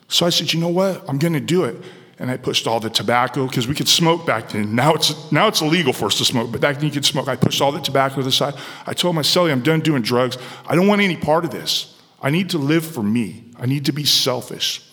[0.08, 1.08] So I said, you know what?
[1.08, 1.76] I'm going to do it.
[2.18, 4.74] And I pushed all the tobacco because we could smoke back then.
[4.74, 7.28] Now it's, now it's illegal for us to smoke, but back then you could smoke.
[7.28, 8.54] I pushed all the tobacco to the side.
[8.86, 10.36] I told my cellie, I'm done doing drugs.
[10.66, 11.89] I don't want any part of this.
[12.22, 13.44] I need to live for me.
[13.58, 14.86] I need to be selfish.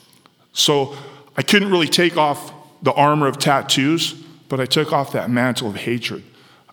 [0.53, 0.95] So
[1.35, 4.13] I couldn't really take off the armor of tattoos,
[4.49, 6.23] but I took off that mantle of hatred.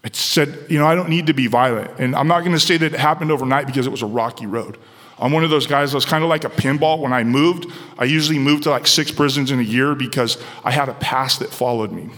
[0.04, 1.98] I said, you know, I don't need to be violent.
[1.98, 4.46] And I'm not going to say that it happened overnight because it was a rocky
[4.46, 4.76] road.
[5.18, 7.66] I'm one of those guys that was kind of like a pinball when I moved.
[7.98, 11.38] I usually moved to like six prisons in a year because I had a past
[11.38, 12.10] that followed me.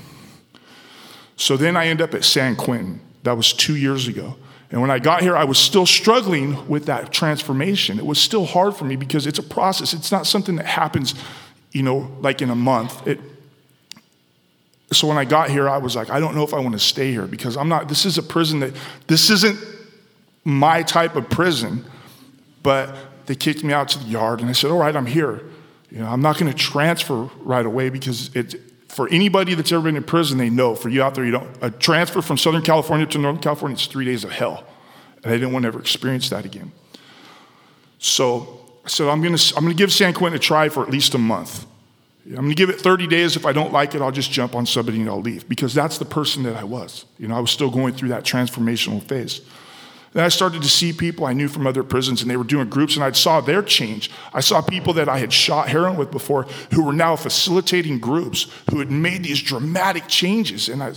[1.36, 3.00] So then I end up at San Quentin.
[3.22, 4.36] That was two years ago.
[4.70, 7.98] And when I got here, I was still struggling with that transformation.
[7.98, 9.94] It was still hard for me because it's a process.
[9.94, 11.14] It's not something that happens,
[11.72, 13.06] you know, like in a month.
[13.06, 13.20] It,
[14.92, 16.80] so when I got here, I was like, I don't know if I want to
[16.80, 18.74] stay here because I'm not, this is a prison that,
[19.06, 19.58] this isn't
[20.44, 21.84] my type of prison.
[22.62, 25.42] But they kicked me out to the yard and I said, All right, I'm here.
[25.90, 28.56] You know, I'm not going to transfer right away because it's
[28.96, 30.74] for anybody that's ever been in prison, they know.
[30.74, 31.54] For you out there, you don't.
[31.60, 34.64] A transfer from Southern California to Northern California is three days of hell,
[35.22, 36.72] and I didn't want to ever experience that again.
[37.98, 40.88] So I said, I'm going I'm going to give San Quentin a try for at
[40.88, 41.66] least a month.
[42.26, 43.36] I'm going to give it 30 days.
[43.36, 45.98] If I don't like it, I'll just jump on somebody and I'll leave because that's
[45.98, 47.04] the person that I was.
[47.18, 49.42] You know, I was still going through that transformational phase.
[50.12, 52.68] Then I started to see people I knew from other prisons, and they were doing
[52.68, 54.10] groups, and I saw their change.
[54.32, 58.46] I saw people that I had shot heroin with before who were now facilitating groups
[58.70, 60.68] who had made these dramatic changes.
[60.68, 60.94] And I,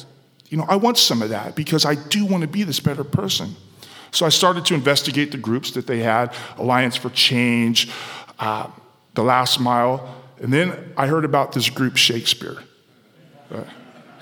[0.50, 3.04] you know, I want some of that because I do want to be this better
[3.04, 3.56] person.
[4.12, 7.92] So I started to investigate the groups that they had Alliance for Change,
[8.40, 8.68] uh,
[9.14, 12.58] The Last Mile, and then I heard about this group, Shakespeare.
[13.52, 13.64] Uh,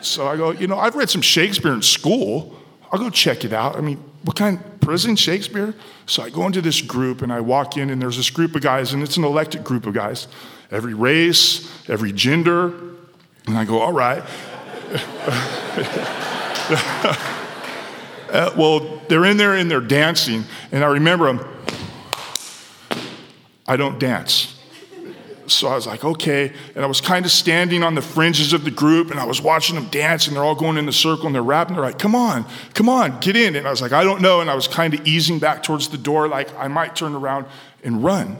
[0.01, 2.57] so I go, you know, I've read some Shakespeare in school.
[2.91, 3.75] I'll go check it out.
[3.75, 5.73] I mean, what kind of prison Shakespeare?
[6.05, 8.61] So I go into this group and I walk in, and there's this group of
[8.61, 10.27] guys, and it's an elected group of guys.
[10.69, 12.73] Every race, every gender.
[13.45, 14.21] And I go, all right.
[18.29, 21.47] uh, well, they're in there and they're dancing, and I remember them.
[23.65, 24.56] I don't dance.
[25.47, 26.51] So I was like, okay.
[26.75, 29.41] And I was kind of standing on the fringes of the group and I was
[29.41, 31.75] watching them dance and they're all going in the circle and they're rapping.
[31.75, 33.55] They're like, come on, come on, get in.
[33.55, 34.41] And I was like, I don't know.
[34.41, 37.45] And I was kind of easing back towards the door, like I might turn around
[37.83, 38.37] and run.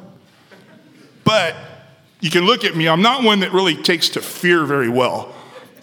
[1.23, 1.55] But
[2.19, 5.33] you can look at me, I'm not one that really takes to fear very well.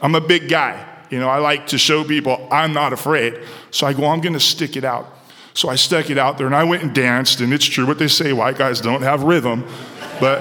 [0.02, 0.86] I'm a big guy.
[1.10, 3.40] You know, I like to show people I'm not afraid.
[3.70, 5.12] So I go, I'm going to stick it out.
[5.54, 7.40] So I stuck it out there and I went and danced.
[7.40, 9.64] And it's true what they say white guys don't have rhythm.
[10.20, 10.40] But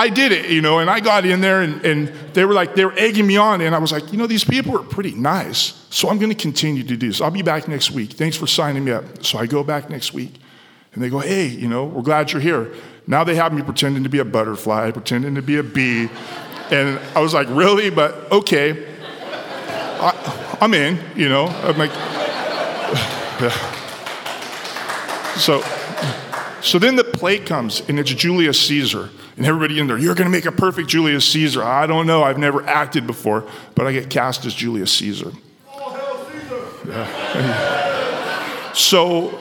[0.00, 2.74] I did it, you know, and I got in there and, and they were like,
[2.74, 3.60] they were egging me on.
[3.60, 5.86] And I was like, you know, these people are pretty nice.
[5.90, 7.20] So I'm going to continue to do this.
[7.20, 8.12] I'll be back next week.
[8.12, 9.22] Thanks for signing me up.
[9.22, 10.32] So I go back next week
[10.94, 12.72] and they go, hey, you know, we're glad you're here.
[13.06, 16.08] Now they have me pretending to be a butterfly, pretending to be a bee.
[16.70, 17.90] And I was like, really?
[17.90, 18.96] But okay.
[20.00, 21.46] I, am in, you know.
[21.46, 21.90] I'm like,
[25.38, 25.60] so,
[26.62, 29.10] so then the plate comes and it's Julius Caesar.
[29.36, 31.62] And everybody in there, you're going to make a perfect Julius Caesar.
[31.62, 32.22] I don't know.
[32.22, 35.32] I've never acted before, but I get cast as Julius Caesar.
[36.88, 38.72] Yeah.
[38.74, 39.38] so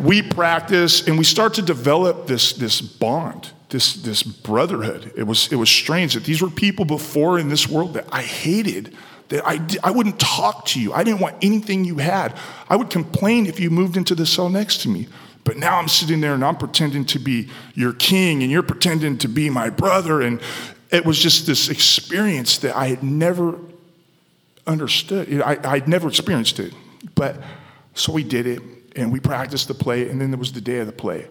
[0.00, 5.12] we practice and we start to develop this, this bond, this, this brotherhood.
[5.16, 8.22] It was, it was strange that these were people before in this world that I
[8.22, 8.94] hated,
[9.28, 10.92] that I, I wouldn't talk to you.
[10.92, 12.36] I didn't want anything you had.
[12.68, 15.06] I would complain if you moved into the cell next to me.
[15.46, 19.16] But now I'm sitting there and I'm pretending to be your king and you're pretending
[19.18, 20.20] to be my brother.
[20.20, 20.40] And
[20.90, 23.56] it was just this experience that I had never
[24.66, 25.40] understood.
[25.40, 26.74] I, I'd never experienced it.
[27.14, 27.40] But
[27.94, 28.60] so we did it
[28.96, 30.10] and we practiced the play.
[30.10, 31.28] And then there was the day of the play.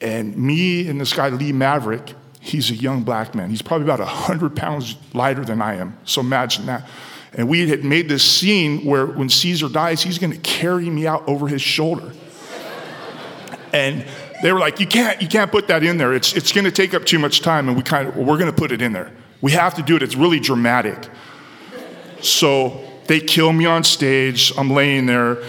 [0.00, 3.50] And me and this guy, Lee Maverick, he's a young black man.
[3.50, 5.98] He's probably about 100 pounds lighter than I am.
[6.04, 6.88] So imagine that.
[7.34, 11.08] And we had made this scene where when Caesar dies, he's going to carry me
[11.08, 12.12] out over his shoulder.
[13.72, 14.04] And
[14.42, 16.12] they were like, you can't, you can't put that in there.
[16.12, 17.68] It's, it's going to take up too much time.
[17.68, 19.12] And we kind of, well, we're going to put it in there.
[19.40, 20.02] We have to do it.
[20.02, 21.08] It's really dramatic.
[22.20, 24.52] So they kill me on stage.
[24.56, 25.42] I'm laying there.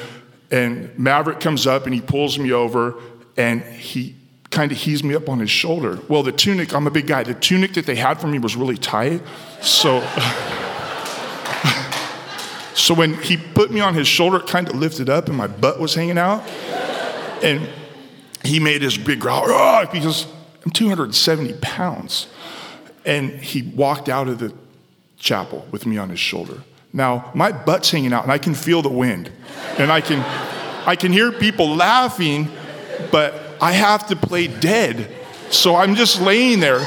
[0.51, 2.95] And Maverick comes up and he pulls me over
[3.37, 4.15] and he
[4.49, 5.99] kind of heaves me up on his shoulder.
[6.07, 7.23] Well, the tunic, I'm a big guy.
[7.23, 9.21] The tunic that they had for me was really tight.
[9.61, 10.01] So,
[12.73, 15.47] so when he put me on his shoulder, it kind of lifted up and my
[15.47, 16.47] butt was hanging out.
[17.43, 17.69] And
[18.49, 20.25] he made his big growl oh, because
[20.65, 22.27] I'm 270 pounds.
[23.05, 24.53] And he walked out of the
[25.17, 26.63] chapel with me on his shoulder.
[26.91, 29.31] Now, my butt's hanging out and I can feel the wind.
[29.77, 30.19] And I can,
[30.87, 32.49] I can hear people laughing,
[33.11, 35.15] but I have to play dead.
[35.51, 36.79] So I'm just laying there.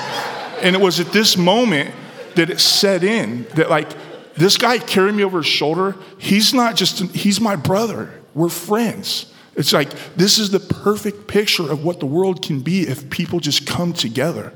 [0.60, 1.94] And it was at this moment
[2.34, 3.88] that it set in that, like,
[4.34, 8.10] this guy carrying me over his shoulder, he's not just, he's my brother.
[8.34, 9.31] We're friends.
[9.54, 13.40] It's like this is the perfect picture of what the world can be if people
[13.40, 14.52] just come together.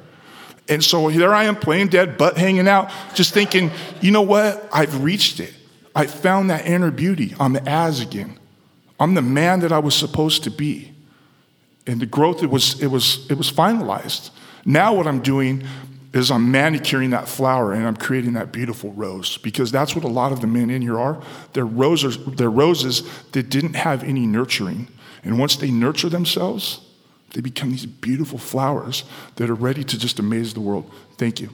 [0.68, 3.70] And so there I am playing dead, butt hanging out, just thinking,
[4.00, 4.68] you know what?
[4.72, 5.54] I've reached it.
[5.94, 7.34] I found that inner beauty.
[7.38, 8.38] I'm the as again.
[8.98, 10.92] I'm the man that I was supposed to be.
[11.86, 14.30] And the growth, it was, it was, it was finalized.
[14.64, 15.64] Now what I'm doing
[16.16, 20.08] is I'm manicuring that flower and I'm creating that beautiful rose because that's what a
[20.08, 21.22] lot of the men in here are.
[21.52, 23.02] They're roses, they're roses
[23.32, 24.88] that didn't have any nurturing.
[25.24, 26.80] And once they nurture themselves,
[27.34, 29.04] they become these beautiful flowers
[29.36, 30.90] that are ready to just amaze the world.
[31.18, 31.50] Thank you.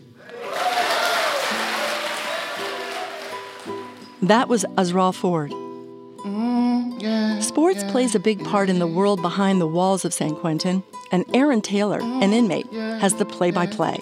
[4.23, 5.53] That was Azrael Ford.
[7.40, 11.24] Sports plays a big part in the world behind the walls of San Quentin, and
[11.34, 13.98] Aaron Taylor, an mm, inmate, has the play by play.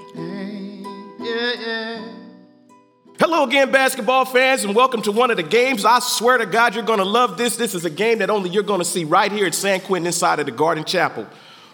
[3.19, 5.87] Hello again, basketball fans, and welcome to one of the games.
[5.87, 7.57] I swear to God, you're going to love this.
[7.57, 10.07] This is a game that only you're going to see right here at San Quentin
[10.07, 11.27] inside of the Garden Chapel.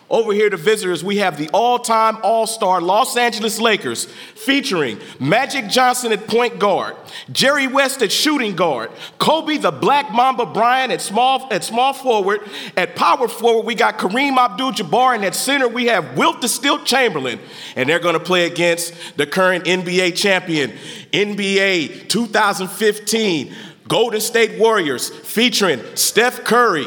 [0.09, 4.05] Over here, the visitors, we have the all time All Star Los Angeles Lakers
[4.37, 6.95] featuring Magic Johnson at point guard,
[7.33, 12.41] Jerry West at shooting guard, Kobe the Black Mamba Bryant at small, at small forward.
[12.77, 16.49] At power forward, we got Kareem Abdul Jabbar, and at center, we have Wilt the
[16.49, 17.41] Stilt Chamberlain.
[17.75, 20.73] And they're going to play against the current NBA champion,
[21.13, 23.55] NBA 2015
[23.89, 26.87] Golden State Warriors, featuring Steph Curry.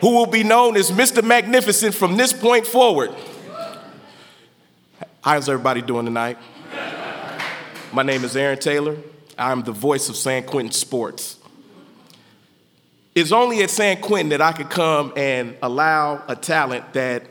[0.00, 1.22] Who will be known as Mr.
[1.22, 3.14] Magnificent from this point forward.
[5.22, 6.38] How's everybody doing tonight?
[7.92, 8.96] My name is Aaron Taylor.
[9.36, 11.38] I'm the voice of San Quentin Sports.
[13.14, 17.24] It's only at San Quentin that I could come and allow a talent that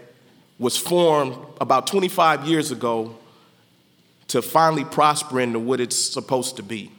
[0.59, 3.15] was formed about 25 years ago
[4.28, 6.91] to finally prosper into what it's supposed to be.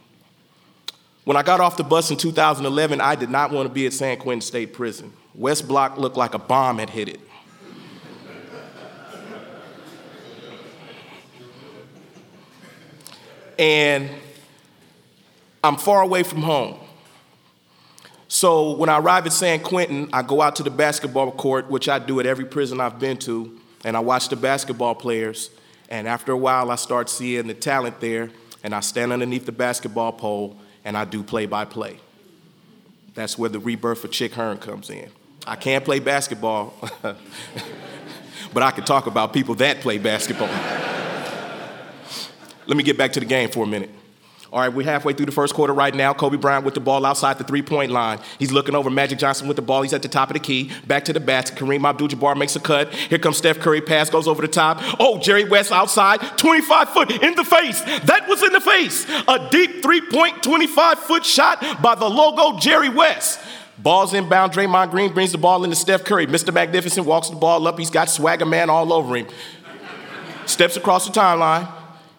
[1.25, 3.93] When I got off the bus in 2011, I did not want to be at
[3.93, 5.13] San Quentin State Prison.
[5.41, 7.21] West Block looked like a bomb had hit it.
[13.59, 14.11] and
[15.65, 16.79] I'm far away from home.
[18.29, 21.89] So when I arrive at San Quentin, I go out to the basketball court, which
[21.89, 25.51] I do at every prison I've been to, and I watch the basketball players.
[25.89, 28.31] And after a while, I start seeing the talent there,
[28.63, 31.99] and I stand underneath the basketball pole and I do play by play.
[33.15, 35.11] That's where the rebirth of Chick Hearn comes in.
[35.47, 40.51] I can't play basketball, but I can talk about people that play basketball.
[42.67, 43.91] Let me get back to the game for a minute.
[44.53, 46.13] All right, we're halfway through the first quarter right now.
[46.13, 48.19] Kobe Bryant with the ball outside the three point line.
[48.39, 49.83] He's looking over Magic Johnson with the ball.
[49.83, 50.73] He's at the top of the key.
[50.89, 51.57] Back to the basket.
[51.57, 52.93] Kareem Abdul Jabbar makes a cut.
[52.93, 53.81] Here comes Steph Curry.
[53.81, 54.79] Pass goes over the top.
[54.99, 56.19] Oh, Jerry West outside.
[56.37, 57.81] 25 foot in the face.
[57.81, 59.09] That was in the face.
[59.29, 63.39] A deep three point, 25 foot shot by the logo Jerry West.
[63.83, 64.53] Ball's inbound.
[64.53, 66.27] Draymond Green brings the ball into Steph Curry.
[66.27, 66.53] Mr.
[66.53, 67.79] Magnificent walks the ball up.
[67.79, 69.27] He's got swagger man all over him.
[70.47, 71.71] Steps across the timeline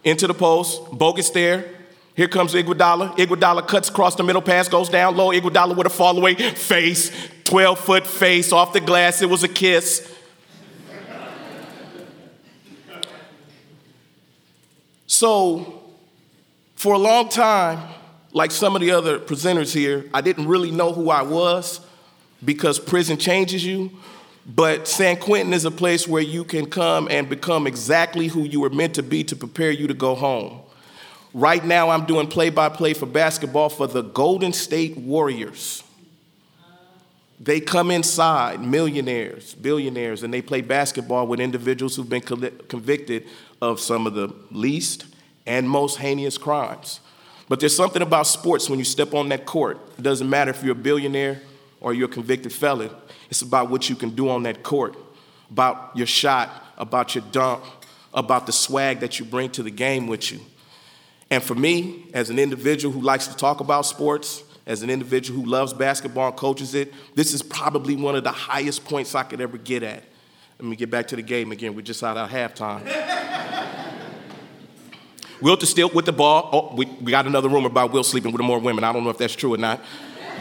[0.04, 0.84] into the post.
[0.86, 1.70] Bogut there.
[2.16, 3.18] Here comes Iguodala.
[3.18, 5.32] Iguodala cuts across the middle, pass goes down low.
[5.32, 7.12] Iguodala with a fall away face,
[7.46, 9.22] 12 foot face off the glass.
[9.22, 10.08] It was a kiss.
[15.08, 15.82] So,
[16.76, 17.80] for a long time,
[18.34, 21.82] like some of the other presenters here, I didn't really know who I was
[22.44, 23.92] because prison changes you.
[24.46, 28.60] But San Quentin is a place where you can come and become exactly who you
[28.60, 30.62] were meant to be to prepare you to go home.
[31.34, 35.84] Right now, I'm doing play by play for basketball for the Golden State Warriors.
[37.40, 43.28] They come inside, millionaires, billionaires, and they play basketball with individuals who've been convicted
[43.62, 45.06] of some of the least
[45.46, 47.00] and most heinous crimes.
[47.52, 49.78] But there's something about sports when you step on that court.
[49.98, 51.42] It doesn't matter if you're a billionaire
[51.82, 52.90] or you're a convicted felon,
[53.30, 54.96] it's about what you can do on that court,
[55.50, 57.62] about your shot, about your dunk,
[58.14, 60.40] about the swag that you bring to the game with you.
[61.30, 65.42] And for me, as an individual who likes to talk about sports, as an individual
[65.42, 69.24] who loves basketball and coaches it, this is probably one of the highest points I
[69.24, 70.06] could ever get at.
[70.58, 71.76] Let me get back to the game again.
[71.76, 72.88] We're just out of halftime.
[75.42, 76.50] Wilt is still with the ball.
[76.52, 78.84] Oh, we, we got another rumor about Will sleeping with more women.
[78.84, 79.82] I don't know if that's true or not.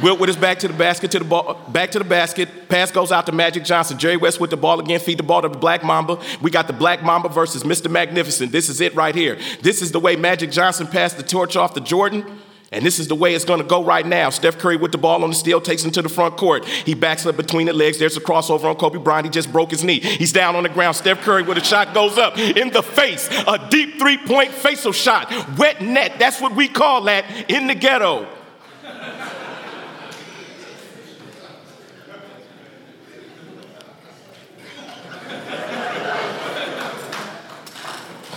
[0.02, 2.68] Wilt with his back to the basket, to the ball, back to the basket.
[2.68, 3.98] Pass goes out to Magic Johnson.
[3.98, 6.18] Jerry West with the ball again, feed the ball to the Black Mamba.
[6.40, 7.90] We got the Black Mamba versus Mr.
[7.90, 8.50] Magnificent.
[8.50, 9.38] This is it right here.
[9.60, 12.24] This is the way Magic Johnson passed the torch off to Jordan.
[12.72, 14.30] And this is the way it's going to go right now.
[14.30, 16.64] Steph Curry with the ball on the steal takes him to the front court.
[16.64, 17.98] He backs up between the legs.
[17.98, 19.26] There's a crossover on Kobe Bryant.
[19.26, 19.98] He just broke his knee.
[19.98, 20.94] He's down on the ground.
[20.94, 23.28] Steph Curry with a shot goes up in the face.
[23.48, 25.32] A deep three point facial shot.
[25.58, 26.20] Wet net.
[26.20, 28.28] That's what we call that in the ghetto.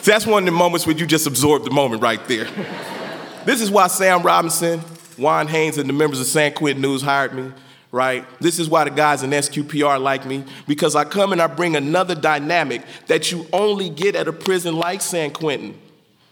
[0.04, 2.48] That's one of the moments where you just absorb the moment right there.
[3.46, 4.80] this is why Sam Robinson,
[5.18, 7.52] Juan Haynes, and the members of San Quentin News hired me,
[7.92, 8.26] right?
[8.40, 11.76] This is why the guys in SQPR like me, because I come and I bring
[11.76, 15.80] another dynamic that you only get at a prison like San Quentin.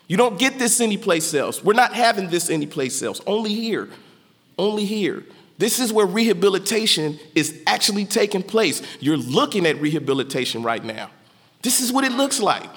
[0.08, 1.64] You don't get this anyplace else.
[1.64, 3.88] We're not having this anyplace else, only here.
[4.58, 5.24] Only here.
[5.58, 8.82] This is where rehabilitation is actually taking place.
[9.00, 11.12] You're looking at rehabilitation right now.
[11.62, 12.70] This is what it looks like.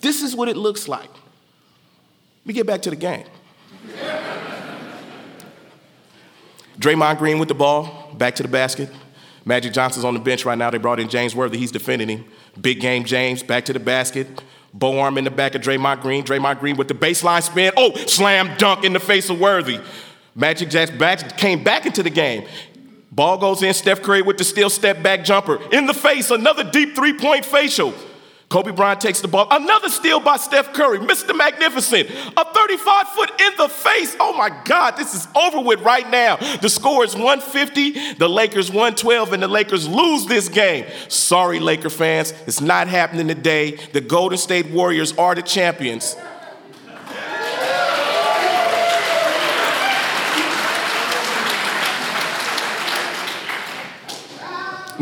[0.00, 1.10] This is what it looks like.
[2.42, 3.24] Let me get back to the game.
[6.78, 8.90] Draymond Green with the ball, back to the basket.
[9.44, 10.68] Magic Johnson's on the bench right now.
[10.70, 11.58] They brought in James Worthy.
[11.58, 12.24] He's defending him.
[12.60, 14.42] Big game James, back to the basket.
[14.74, 16.24] Bow arm in the back of Draymond Green.
[16.24, 17.72] Draymond Green with the baseline spin.
[17.76, 19.80] Oh, slam dunk in the face of Worthy.
[20.34, 22.48] Magic Jackson back, came back into the game.
[23.12, 23.74] Ball goes in.
[23.74, 25.60] Steph Curry with the steel step back jumper.
[25.70, 27.92] In the face, another deep three point facial.
[28.52, 29.46] Kobe Bryant takes the ball.
[29.50, 31.34] Another steal by Steph Curry, Mr.
[31.34, 32.10] Magnificent.
[32.36, 34.14] A 35 foot in the face.
[34.20, 36.36] Oh my God, this is over with right now.
[36.60, 40.84] The score is 150, the Lakers 112, and the Lakers lose this game.
[41.08, 43.76] Sorry, Laker fans, it's not happening today.
[43.94, 46.14] The Golden State Warriors are the champions.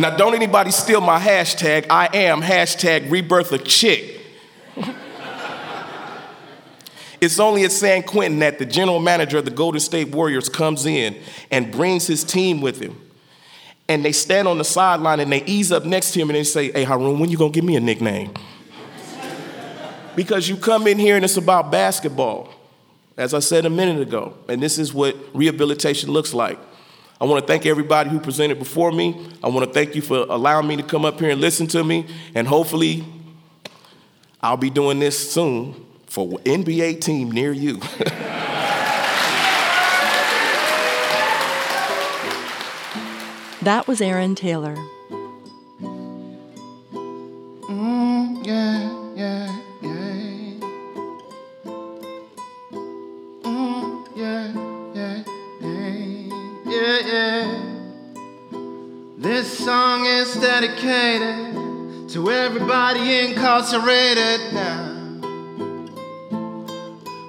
[0.00, 1.84] Now, don't anybody steal my hashtag.
[1.90, 4.22] I am hashtag rebirth a chick.
[7.20, 10.86] it's only at San Quentin that the general manager of the Golden State Warriors comes
[10.86, 11.20] in
[11.50, 12.98] and brings his team with him.
[13.90, 16.44] And they stand on the sideline and they ease up next to him and they
[16.44, 18.32] say, Hey, Haroon, when you gonna give me a nickname?
[20.16, 22.48] because you come in here and it's about basketball,
[23.18, 24.32] as I said a minute ago.
[24.48, 26.58] And this is what rehabilitation looks like.
[27.20, 29.28] I want to thank everybody who presented before me.
[29.44, 31.84] I want to thank you for allowing me to come up here and listen to
[31.84, 32.06] me.
[32.34, 33.04] And hopefully,
[34.40, 35.74] I'll be doing this soon
[36.06, 37.76] for NBA team near you.
[43.62, 44.76] that was Aaron Taylor.
[63.72, 64.86] Incarcerated now.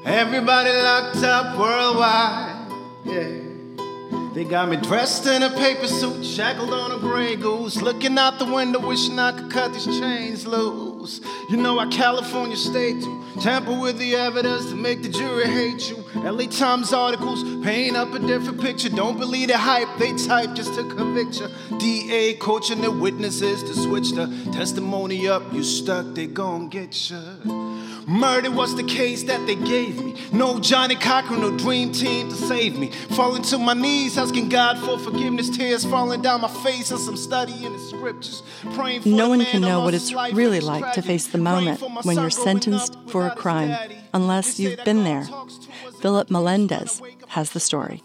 [0.03, 2.71] Everybody locked up worldwide,
[3.05, 4.33] yeah.
[4.33, 8.39] They got me dressed in a paper suit, shackled on a gray goose, looking out
[8.39, 11.21] the window, wishing I could cut these chains loose.
[11.51, 15.89] You know how California state to tamper with the evidence to make the jury hate
[15.89, 15.97] you.
[16.15, 18.87] LA Times articles paint up a different picture.
[18.87, 21.49] Don't believe the hype they type just to convict you.
[21.77, 25.43] DA coaching the witnesses to switch the testimony up.
[25.51, 27.70] You stuck, they gon' get you.
[28.12, 30.16] Murder was the case that they gave me.
[30.34, 32.91] No Johnnie Cochran, no dream team to save me.
[32.91, 35.49] Falling to my knees, asking God for forgiveness.
[35.49, 38.43] Tears falling down my face as I'm studying the scriptures.
[38.74, 41.38] Praying for No one can know what it's really in this like to face the
[41.38, 43.97] moment when you're sentenced for a crime, daddy.
[44.14, 45.24] unless you've that been God there.
[45.24, 48.03] talks to us in Philip dreams, trying to Melendez has the story.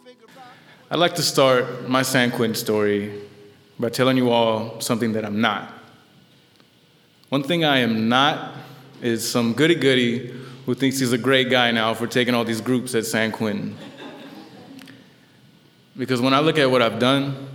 [0.88, 3.20] I'd like to start my San Quentin story
[3.80, 5.72] by telling you all something that I'm not.
[7.28, 8.54] One thing I am not
[9.02, 10.34] is some goody goody
[10.64, 13.76] who thinks he's a great guy now for taking all these groups at San Quentin.
[15.96, 17.48] Because when I look at what I've done,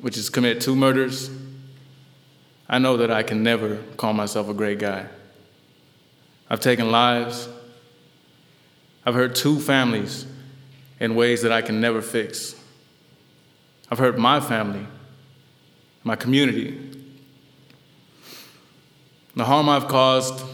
[0.00, 1.30] which is commit two murders,
[2.68, 5.06] I know that I can never call myself a great guy.
[6.48, 7.48] I've taken lives.
[9.04, 10.26] I've hurt two families
[11.00, 12.54] in ways that I can never fix.
[13.90, 14.86] I've hurt my family,
[16.04, 17.01] my community.
[19.34, 20.44] The harm I've caused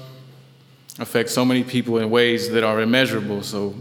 [0.99, 3.75] affects so many people in ways that are immeasurable, so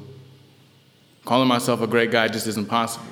[1.26, 3.06] calling myself a great guy just isn't possible.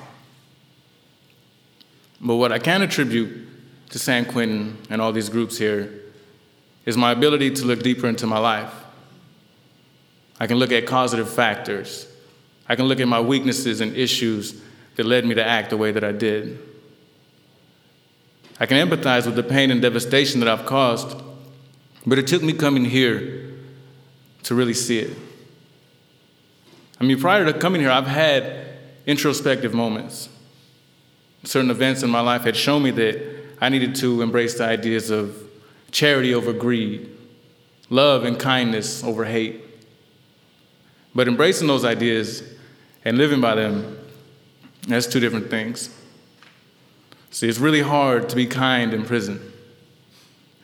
[2.20, 3.48] But what I can attribute
[3.90, 5.92] to San Quentin and all these groups here
[6.86, 8.72] is my ability to look deeper into my life.
[10.40, 12.06] I can look at causative factors.
[12.68, 14.60] I can look at my weaknesses and issues
[14.96, 16.58] that led me to act the way that I did.
[18.58, 21.20] I can empathize with the pain and devastation that I've caused,
[22.06, 23.52] but it took me coming here
[24.44, 25.16] to really see it.
[27.00, 28.66] I mean, prior to coming here, I've had
[29.06, 30.28] introspective moments.
[31.44, 35.10] Certain events in my life had shown me that I needed to embrace the ideas
[35.10, 35.36] of
[35.90, 37.10] charity over greed,
[37.90, 39.62] love and kindness over hate.
[41.14, 42.42] But embracing those ideas
[43.04, 43.98] and living by them,
[44.86, 45.90] that's two different things.
[47.30, 49.52] See, it's really hard to be kind in prison.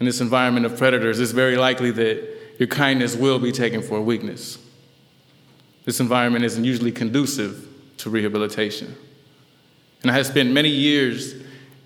[0.03, 3.99] In this environment of predators, it's very likely that your kindness will be taken for
[3.99, 4.59] a weakness.
[5.85, 8.97] This environment isn't usually conducive to rehabilitation.
[10.03, 11.37] And I have spent many years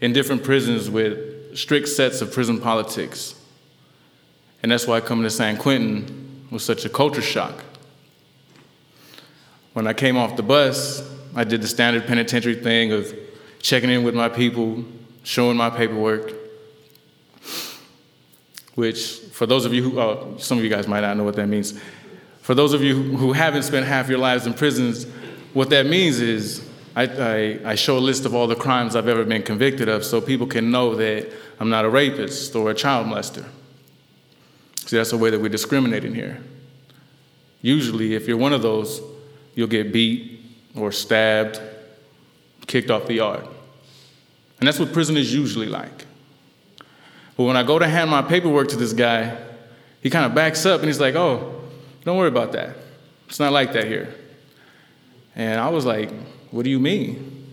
[0.01, 3.35] in different prisons with strict sets of prison politics.
[4.63, 7.65] And that's why coming to San Quentin was such a culture shock.
[9.75, 13.15] When I came off the bus, I did the standard penitentiary thing of
[13.61, 14.87] checking in with my people,
[15.23, 16.46] showing my paperwork,
[18.77, 21.35] which, for those of you who, oh, some of you guys might not know what
[21.37, 21.81] that means.
[22.43, 25.05] For those of you who haven't spent half your lives in prisons,
[25.53, 29.09] what that means is I, I, I show a list of all the crimes I've
[29.09, 32.75] ever been convicted of so people can know that I'm not a rapist or a
[32.75, 33.45] child molester.
[34.77, 36.41] See, that's the way that we discriminate in here.
[37.63, 39.01] Usually, if you're one of those,
[39.55, 40.41] you'll get beat
[40.77, 41.61] or stabbed,
[42.67, 43.47] kicked off the yard.
[44.61, 46.06] And that's what prison is usually like.
[47.37, 49.37] But when I go to hand my paperwork to this guy,
[50.01, 51.61] he kind of backs up and he's like, oh,
[52.05, 52.77] don't worry about that.
[53.29, 54.15] It's not like that here.
[55.35, 56.11] And I was like,
[56.51, 57.47] what do you mean?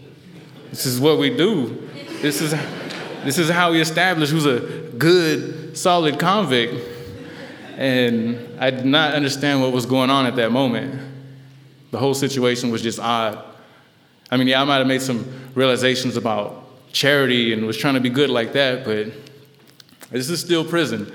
[0.70, 1.90] This is what we do.
[2.22, 2.52] This is,
[3.24, 4.60] this is how we establish who's a
[4.98, 6.74] good, solid convict.
[7.78, 11.02] And I did not understand what was going on at that moment.
[11.92, 13.44] The whole situation was just odd.
[14.32, 15.26] I mean, yeah, I might have made some
[15.56, 19.08] realizations about charity and was trying to be good like that, but
[20.14, 21.12] this is still prison.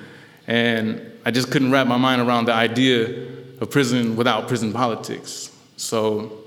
[0.47, 3.27] And I just couldn't wrap my mind around the idea
[3.61, 5.55] of prison without prison politics.
[5.77, 6.45] So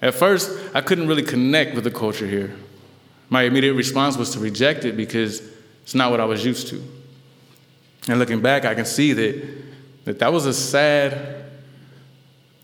[0.00, 2.54] at first, I couldn't really connect with the culture here.
[3.28, 5.42] My immediate response was to reject it because
[5.82, 6.82] it's not what I was used to.
[8.08, 9.68] And looking back, I can see that
[10.08, 11.44] that, that was a sad,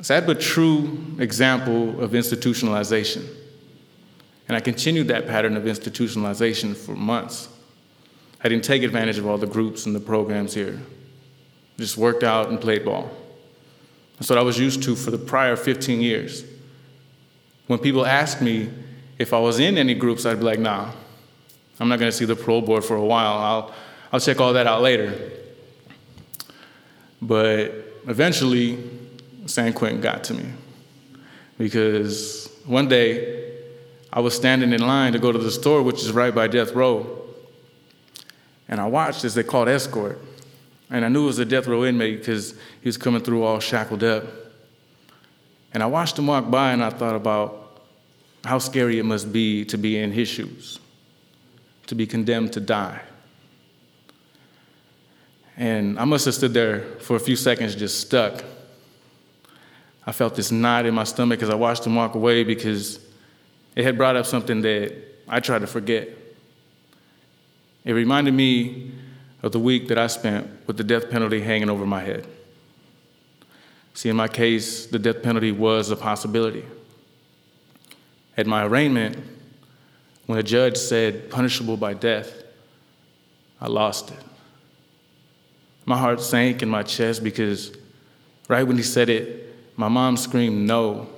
[0.00, 3.28] sad but true example of institutionalization.
[4.48, 7.50] And I continued that pattern of institutionalization for months.
[8.44, 10.78] I didn't take advantage of all the groups and the programs here.
[11.78, 13.10] Just worked out and played ball.
[14.18, 16.44] That's what I was used to for the prior 15 years.
[17.66, 18.70] When people asked me
[19.18, 20.90] if I was in any groups, I'd be like, nah,
[21.80, 23.38] I'm not going to see the parole board for a while.
[23.38, 23.74] I'll,
[24.12, 25.32] I'll check all that out later.
[27.22, 27.72] But
[28.06, 28.78] eventually,
[29.46, 30.44] San Quentin got to me
[31.56, 33.54] because one day
[34.12, 36.72] I was standing in line to go to the store, which is right by death
[36.72, 37.23] row.
[38.68, 40.18] And I watched as they called escort.
[40.90, 43.60] And I knew it was a death row inmate because he was coming through all
[43.60, 44.24] shackled up.
[45.72, 47.80] And I watched him walk by and I thought about
[48.44, 50.78] how scary it must be to be in his shoes,
[51.86, 53.00] to be condemned to die.
[55.56, 58.44] And I must have stood there for a few seconds just stuck.
[60.06, 63.00] I felt this knot in my stomach as I watched him walk away because
[63.74, 64.94] it had brought up something that
[65.28, 66.08] I tried to forget.
[67.84, 68.92] It reminded me
[69.42, 72.26] of the week that I spent with the death penalty hanging over my head.
[73.92, 76.64] See, in my case, the death penalty was a possibility.
[78.36, 79.16] At my arraignment,
[80.26, 82.42] when a judge said punishable by death,
[83.60, 84.18] I lost it.
[85.84, 87.72] My heart sank in my chest because
[88.48, 91.08] right when he said it, my mom screamed no.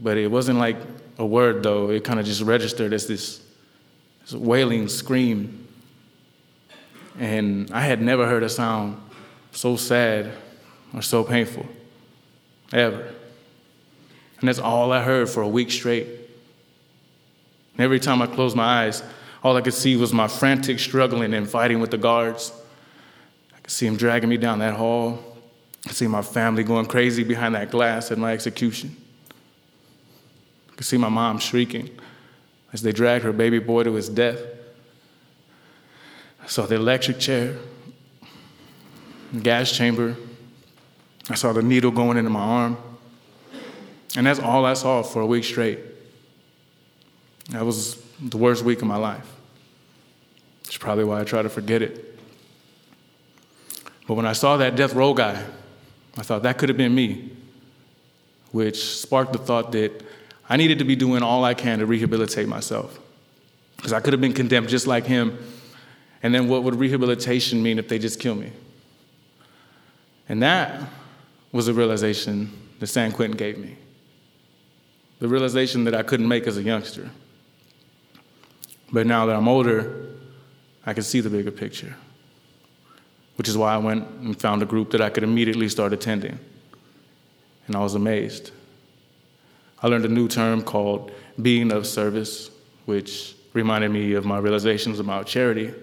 [0.00, 0.76] But it wasn't like
[1.18, 1.90] a word, though.
[1.90, 3.40] It kind of just registered as this,
[4.24, 5.68] this wailing scream.
[7.18, 9.00] And I had never heard a sound
[9.52, 10.32] so sad
[10.92, 11.66] or so painful,
[12.72, 13.12] ever.
[14.40, 16.06] And that's all I heard for a week straight.
[16.06, 19.02] And every time I closed my eyes,
[19.42, 22.52] all I could see was my frantic struggling and fighting with the guards.
[23.54, 25.18] I could see them dragging me down that hall.
[25.84, 28.96] I could see my family going crazy behind that glass at my execution.
[30.72, 31.90] I could see my mom shrieking
[32.74, 34.38] as they dragged her baby boy to his death.
[36.42, 37.56] I saw the electric chair,
[39.32, 40.16] the gas chamber,
[41.30, 42.76] I saw the needle going into my arm.
[44.16, 45.78] And that's all I saw for a week straight.
[47.50, 49.26] That was the worst week of my life.
[50.64, 52.18] It's probably why I try to forget it.
[54.06, 55.42] But when I saw that death row guy,
[56.18, 57.32] I thought that could have been me,
[58.52, 60.02] which sparked the thought that
[60.48, 62.98] I needed to be doing all I can to rehabilitate myself.
[63.76, 65.38] Because I could have been condemned just like him.
[66.22, 68.52] And then what would rehabilitation mean if they just kill me?
[70.28, 70.88] And that
[71.52, 73.76] was a realization that San Quentin gave me.
[75.18, 77.10] The realization that I couldn't make as a youngster.
[78.92, 80.08] But now that I'm older,
[80.86, 81.94] I can see the bigger picture,
[83.36, 86.38] which is why I went and found a group that I could immediately start attending.
[87.66, 88.50] And I was amazed.
[89.84, 91.12] I learned a new term called
[91.42, 92.50] being of service,
[92.86, 95.74] which reminded me of my realizations about charity.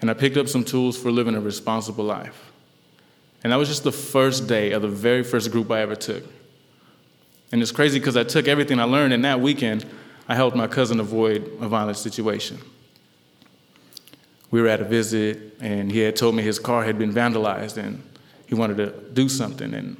[0.00, 2.50] And I picked up some tools for living a responsible life.
[3.44, 6.24] And that was just the first day of the very first group I ever took.
[7.52, 9.84] And it's crazy because I took everything I learned, and that weekend,
[10.26, 12.58] I helped my cousin avoid a violent situation.
[14.50, 17.76] We were at a visit, and he had told me his car had been vandalized
[17.76, 18.02] and
[18.46, 19.74] he wanted to do something.
[19.74, 19.98] And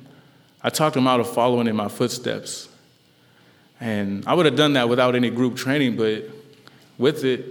[0.62, 2.70] I talked him out of following in my footsteps.
[3.80, 6.24] And I would have done that without any group training, but
[6.98, 7.44] with it,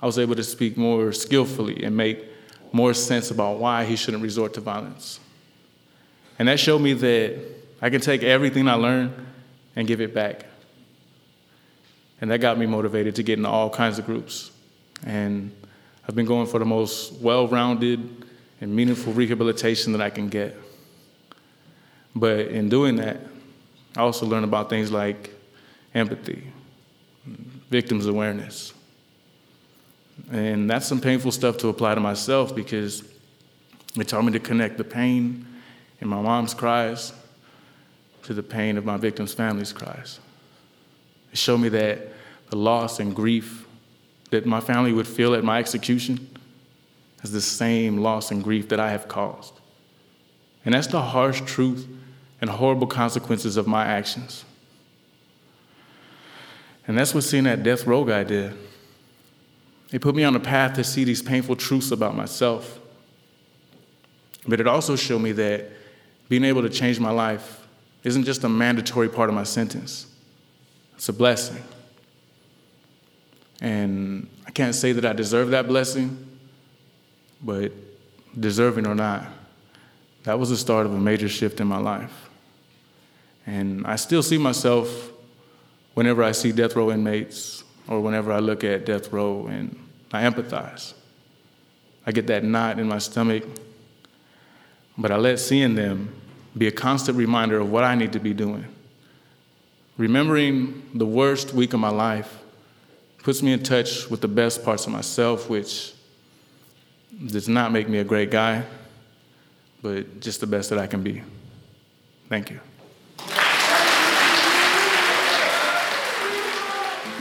[0.00, 2.24] I was able to speak more skillfully and make
[2.72, 5.20] more sense about why he shouldn't resort to violence.
[6.38, 7.38] And that showed me that
[7.80, 9.12] I can take everything I learned
[9.74, 10.44] and give it back.
[12.20, 14.50] And that got me motivated to get into all kinds of groups.
[15.04, 15.52] And
[16.08, 18.24] I've been going for the most well rounded
[18.60, 20.56] and meaningful rehabilitation that I can get.
[22.14, 23.20] But in doing that,
[23.98, 25.34] I also learned about things like
[25.92, 26.44] empathy,
[27.68, 28.72] victims awareness.
[30.30, 33.02] And that's some painful stuff to apply to myself because
[33.96, 35.44] it taught me to connect the pain
[36.00, 37.12] in my mom's cries
[38.22, 40.20] to the pain of my victims' families' cries.
[41.32, 41.98] It showed me that
[42.50, 43.66] the loss and grief
[44.30, 46.36] that my family would feel at my execution
[47.24, 49.54] is the same loss and grief that I have caused.
[50.64, 51.88] And that's the harsh truth
[52.40, 54.44] and horrible consequences of my actions.
[56.86, 58.56] And that's what seeing that death row guy did.
[59.92, 62.78] It put me on a path to see these painful truths about myself.
[64.46, 65.70] But it also showed me that
[66.28, 67.66] being able to change my life
[68.04, 70.06] isn't just a mandatory part of my sentence,
[70.94, 71.62] it's a blessing.
[73.60, 76.26] And I can't say that I deserve that blessing,
[77.42, 77.72] but
[78.38, 79.26] deserving or not,
[80.24, 82.27] that was the start of a major shift in my life.
[83.48, 85.10] And I still see myself
[85.94, 89.74] whenever I see death row inmates or whenever I look at death row and
[90.12, 90.92] I empathize.
[92.04, 93.44] I get that knot in my stomach,
[94.98, 96.14] but I let seeing them
[96.58, 98.66] be a constant reminder of what I need to be doing.
[99.96, 102.38] Remembering the worst week of my life
[103.22, 105.94] puts me in touch with the best parts of myself, which
[107.26, 108.62] does not make me a great guy,
[109.80, 111.22] but just the best that I can be.
[112.28, 112.60] Thank you.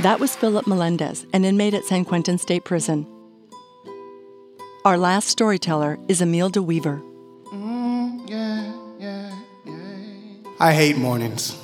[0.01, 3.07] That was Philip Melendez, an inmate at San Quentin State Prison.
[4.85, 7.01] Our last storyteller is Emile DeWeaver.
[7.45, 9.35] Mm, yeah, yeah,
[10.59, 11.57] I hate mornings.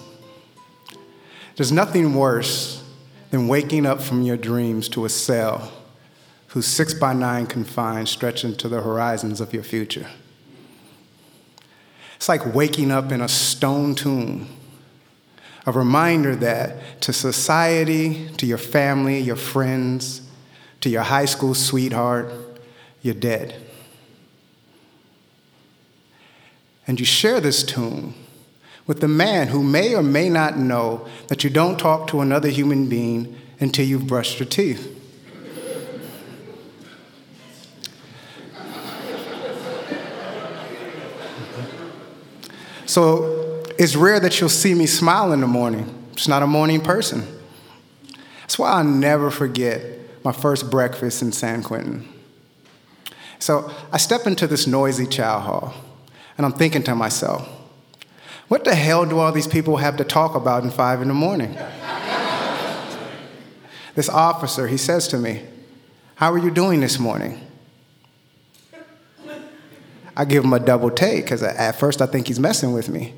[1.55, 2.83] There's nothing worse
[3.29, 5.71] than waking up from your dreams to a cell
[6.47, 10.07] whose six by nine confines stretch into the horizons of your future.
[12.15, 14.47] It's like waking up in a stone tomb
[15.65, 20.21] a reminder that to society, to your family, your friends,
[20.81, 22.31] to your high school sweetheart,
[23.01, 23.55] you're dead.
[26.85, 28.13] And you share this tomb
[28.85, 32.49] with the man who may or may not know that you don't talk to another
[32.49, 34.89] human being until you've brushed your teeth.
[42.85, 43.42] So
[43.77, 46.03] it's rare that you'll see me smile in the morning.
[46.15, 47.25] Just not a morning person.
[48.41, 49.81] That's why I'll never forget
[50.23, 52.07] my first breakfast in San Quentin.
[53.39, 55.73] So I step into this noisy chow hall,
[56.37, 57.47] and I'm thinking to myself,
[58.47, 61.13] what the hell do all these people have to talk about in five in the
[61.13, 61.53] morning?
[63.95, 65.43] this officer, he says to me,
[66.15, 67.39] How are you doing this morning?
[70.15, 73.15] I give him a double take because at first I think he's messing with me.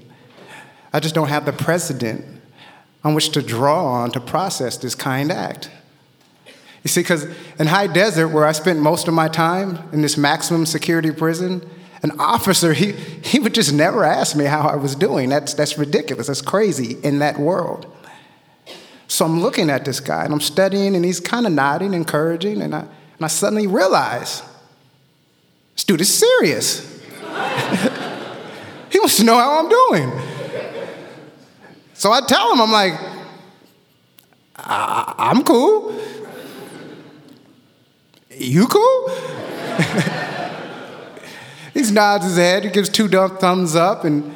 [0.95, 2.23] I just don't have the precedent
[3.03, 5.69] on which to draw on to process this kind act.
[6.85, 7.25] You see, because
[7.59, 11.69] in High Desert, where I spent most of my time in this maximum security prison,
[12.01, 15.27] an officer, he, he would just never ask me how I was doing.
[15.27, 16.27] That's, that's ridiculous.
[16.27, 17.93] That's crazy in that world.
[19.09, 22.61] So I'm looking at this guy and I'm studying, and he's kind of nodding, encouraging,
[22.61, 24.43] and I, and I suddenly realize
[25.73, 26.89] this dude is serious.
[28.89, 30.34] he wants to know how I'm doing.
[31.95, 32.93] So I tell him, I'm like,
[34.57, 35.99] I- am cool.
[38.29, 39.09] You cool?
[41.73, 44.35] he nods his head, he gives two thumbs up, and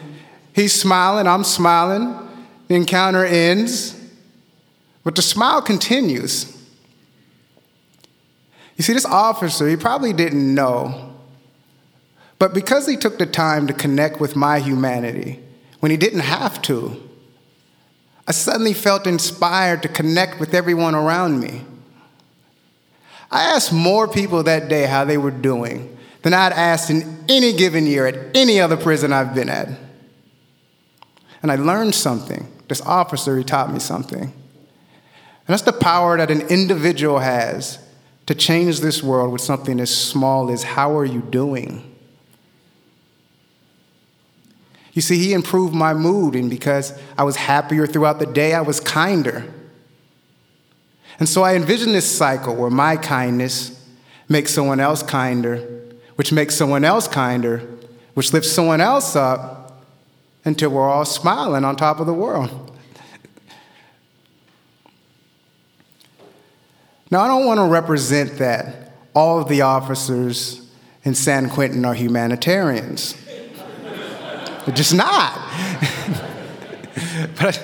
[0.53, 2.16] he's smiling, I'm smiling.
[2.70, 4.01] The encounter ends,
[5.03, 6.55] but the smile continues.
[8.78, 11.14] You see, this officer, he probably didn't know,
[12.38, 15.41] but because he took the time to connect with my humanity
[15.82, 17.09] when he didn't have to,
[18.30, 21.64] I suddenly felt inspired to connect with everyone around me.
[23.32, 27.54] I asked more people that day how they were doing than I'd asked in any
[27.54, 29.70] given year at any other prison I've been at.
[31.42, 32.48] And I learned something.
[32.68, 34.22] This officer, he taught me something.
[34.22, 34.32] And
[35.48, 37.80] that's the power that an individual has
[38.28, 41.96] to change this world with something as small as how are you doing?
[44.94, 48.62] You see, he improved my mood, and because I was happier throughout the day, I
[48.62, 49.46] was kinder.
[51.20, 53.86] And so I envision this cycle where my kindness
[54.28, 55.58] makes someone else kinder,
[56.16, 57.60] which makes someone else kinder,
[58.14, 59.84] which lifts someone else up
[60.46, 62.50] until we're all smiling on top of the world.
[67.12, 70.70] now, I don't want to represent that all of the officers
[71.04, 73.16] in San Quentin are humanitarians.
[74.74, 75.34] Just not.
[77.40, 77.62] but,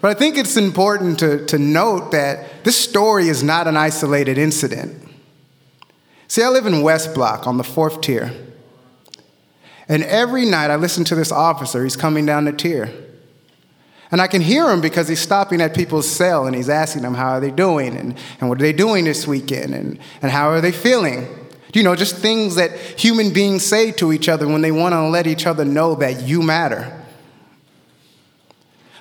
[0.00, 4.38] but I think it's important to, to note that this story is not an isolated
[4.38, 5.02] incident.
[6.28, 8.32] See, I live in West Block on the fourth tier.
[9.88, 12.92] And every night I listen to this officer, he's coming down the tier.
[14.10, 17.14] And I can hear him because he's stopping at people's cell and he's asking them
[17.14, 20.48] how are they doing and, and what are they doing this weekend and, and how
[20.48, 21.26] are they feeling.
[21.74, 25.08] You know, just things that human beings say to each other when they want to
[25.08, 26.94] let each other know that you matter.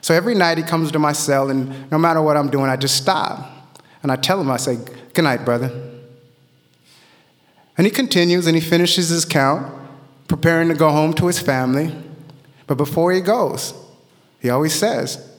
[0.01, 2.75] So every night he comes to my cell, and no matter what I'm doing, I
[2.75, 3.77] just stop.
[4.03, 4.77] And I tell him, I say,
[5.13, 5.71] Good night, brother.
[7.77, 9.71] And he continues and he finishes his count,
[10.27, 11.93] preparing to go home to his family.
[12.67, 13.73] But before he goes,
[14.39, 15.29] he always says,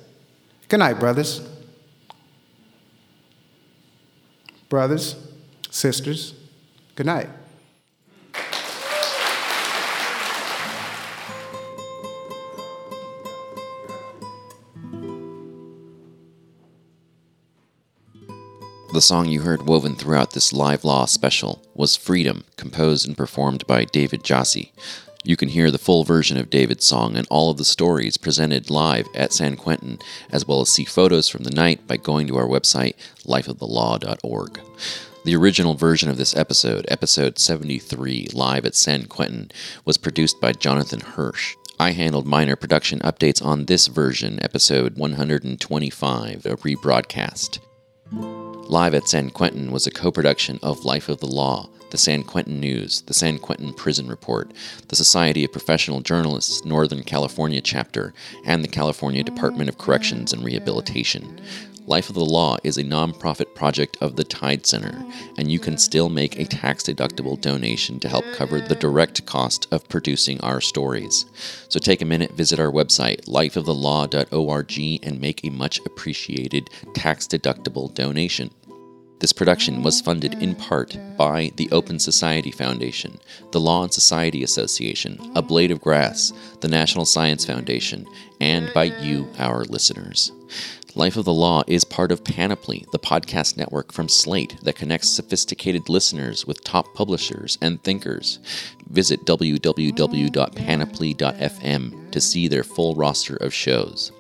[0.69, 1.41] Good night, brothers.
[4.69, 5.17] Brothers,
[5.71, 6.35] sisters,
[6.99, 7.29] good night.
[18.93, 23.65] The song you heard woven throughout this Live Law special was Freedom, composed and performed
[23.69, 24.73] by David Jassy.
[25.23, 28.71] You can hear the full version of David's song and all of the stories presented
[28.71, 30.01] live at San Quentin,
[30.33, 32.95] as well as see photos from the night by going to our website,
[33.25, 34.61] lifeofthelaw.org.
[35.29, 39.51] The original version of this episode, episode 73, live at San Quentin,
[39.85, 41.55] was produced by Jonathan Hirsch.
[41.79, 47.59] I handled minor production updates on this version, episode 125, a rebroadcast.
[48.11, 52.23] Live at San Quentin was a co production of Life of the Law, the San
[52.23, 54.51] Quentin News, the San Quentin Prison Report,
[54.89, 58.15] the Society of Professional Journalists Northern California chapter,
[58.47, 61.39] and the California Department of Corrections and Rehabilitation.
[61.89, 65.03] Life of the Law is a nonprofit project of the Tide Center,
[65.39, 69.67] and you can still make a tax deductible donation to help cover the direct cost
[69.73, 71.25] of producing our stories.
[71.71, 77.95] So take a minute, visit our website, lifeofthelaw.org, and make a much appreciated tax deductible
[77.95, 78.51] donation.
[79.21, 83.19] This production was funded in part by the Open Society Foundation,
[83.51, 88.07] the Law and Society Association, A Blade of Grass, the National Science Foundation,
[88.41, 90.31] and by you, our listeners.
[90.95, 95.11] Life of the Law is part of Panoply, the podcast network from Slate that connects
[95.11, 98.39] sophisticated listeners with top publishers and thinkers.
[98.89, 104.13] Visit www.panoply.fm to see their full roster of shows.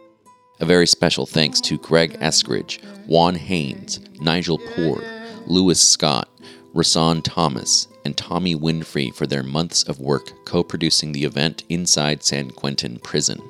[0.60, 5.02] A very special thanks to Greg Eskridge, Juan Haynes, Nigel Poor,
[5.46, 6.28] Lewis Scott,
[6.74, 12.22] Rahsaan Thomas, and Tommy Winfrey for their months of work co producing the event inside
[12.22, 13.40] San Quentin Prison.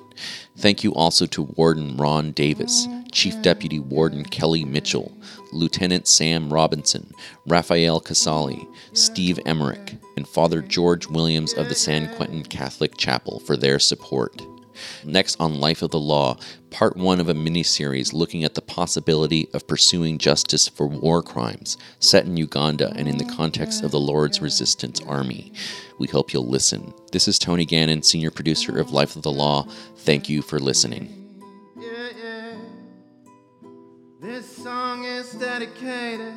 [0.57, 3.07] Thank you also to Warden Ron Davis, mm-hmm.
[3.13, 5.13] Chief Deputy Warden Kelly Mitchell,
[5.53, 7.13] Lieutenant Sam Robinson,
[7.47, 13.57] Raphael Casali, Steve Emmerich, and Father George Williams of the San Quentin Catholic Chapel for
[13.57, 14.43] their support.
[15.05, 16.37] Next on Life of the Law,
[16.71, 21.23] part one of a mini series looking at the possibility of pursuing justice for war
[21.23, 25.53] crimes set in Uganda and in the context of the Lord's Resistance Army.
[25.99, 26.93] We hope you'll listen.
[27.13, 29.67] This is Tony Gannon, senior producer of Life of the Law.
[29.97, 31.19] Thank you for listening.
[34.21, 36.35] This song is dedicated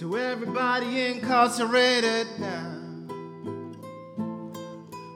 [0.00, 2.75] to everybody incarcerated now.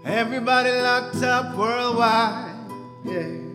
[0.05, 2.57] Everybody locked up worldwide.
[3.05, 3.51] Yeah.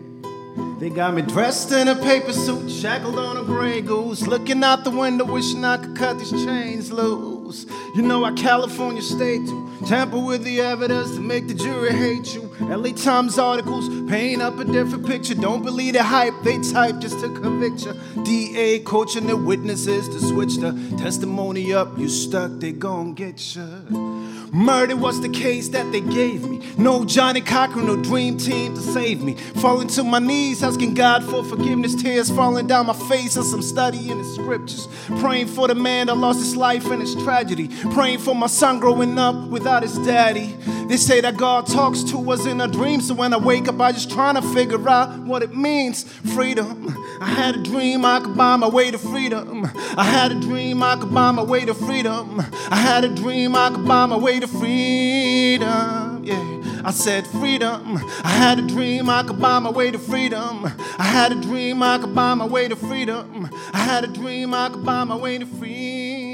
[0.78, 4.84] They got me dressed in a paper suit, shackled on a gray goose, looking out
[4.84, 7.66] the window, wishing I could cut these chains loose.
[7.96, 12.34] You know I California state to tamper with the evidence to make the jury hate
[12.34, 12.42] you.
[12.60, 15.34] LA Times articles paint up a different picture.
[15.34, 17.94] Don't believe the hype they type just to convict you.
[18.22, 21.98] DA coaching their witnesses to switch the testimony up.
[21.98, 24.35] You stuck, they gon' get you.
[24.52, 26.62] Murder was the case that they gave me.
[26.78, 29.34] No Johnnie Cochran, no dream team to save me.
[29.34, 31.94] Falling to my knees, asking God for forgiveness.
[31.94, 34.88] Tears falling down my face as I'm studying the scriptures.
[35.20, 37.68] Praying for the man that lost his life and his tragedy.
[37.92, 40.54] Praying for my son growing up without his daddy.
[40.88, 43.80] They say that God talks to us in a dream, so when I wake up,
[43.80, 46.04] I just trying to figure out what it means.
[46.34, 46.96] Freedom.
[47.20, 49.68] I had a dream I could buy my way to freedom.
[49.96, 52.40] I had a dream I could buy my way to freedom.
[52.68, 56.24] I had a dream I could buy my way to freedom.
[56.24, 57.96] Yeah, I said freedom.
[58.22, 60.66] I had a dream I could buy my way to freedom.
[60.98, 63.48] I had a dream I could buy my way to freedom.
[63.72, 66.25] I had a dream I could buy my way to freedom.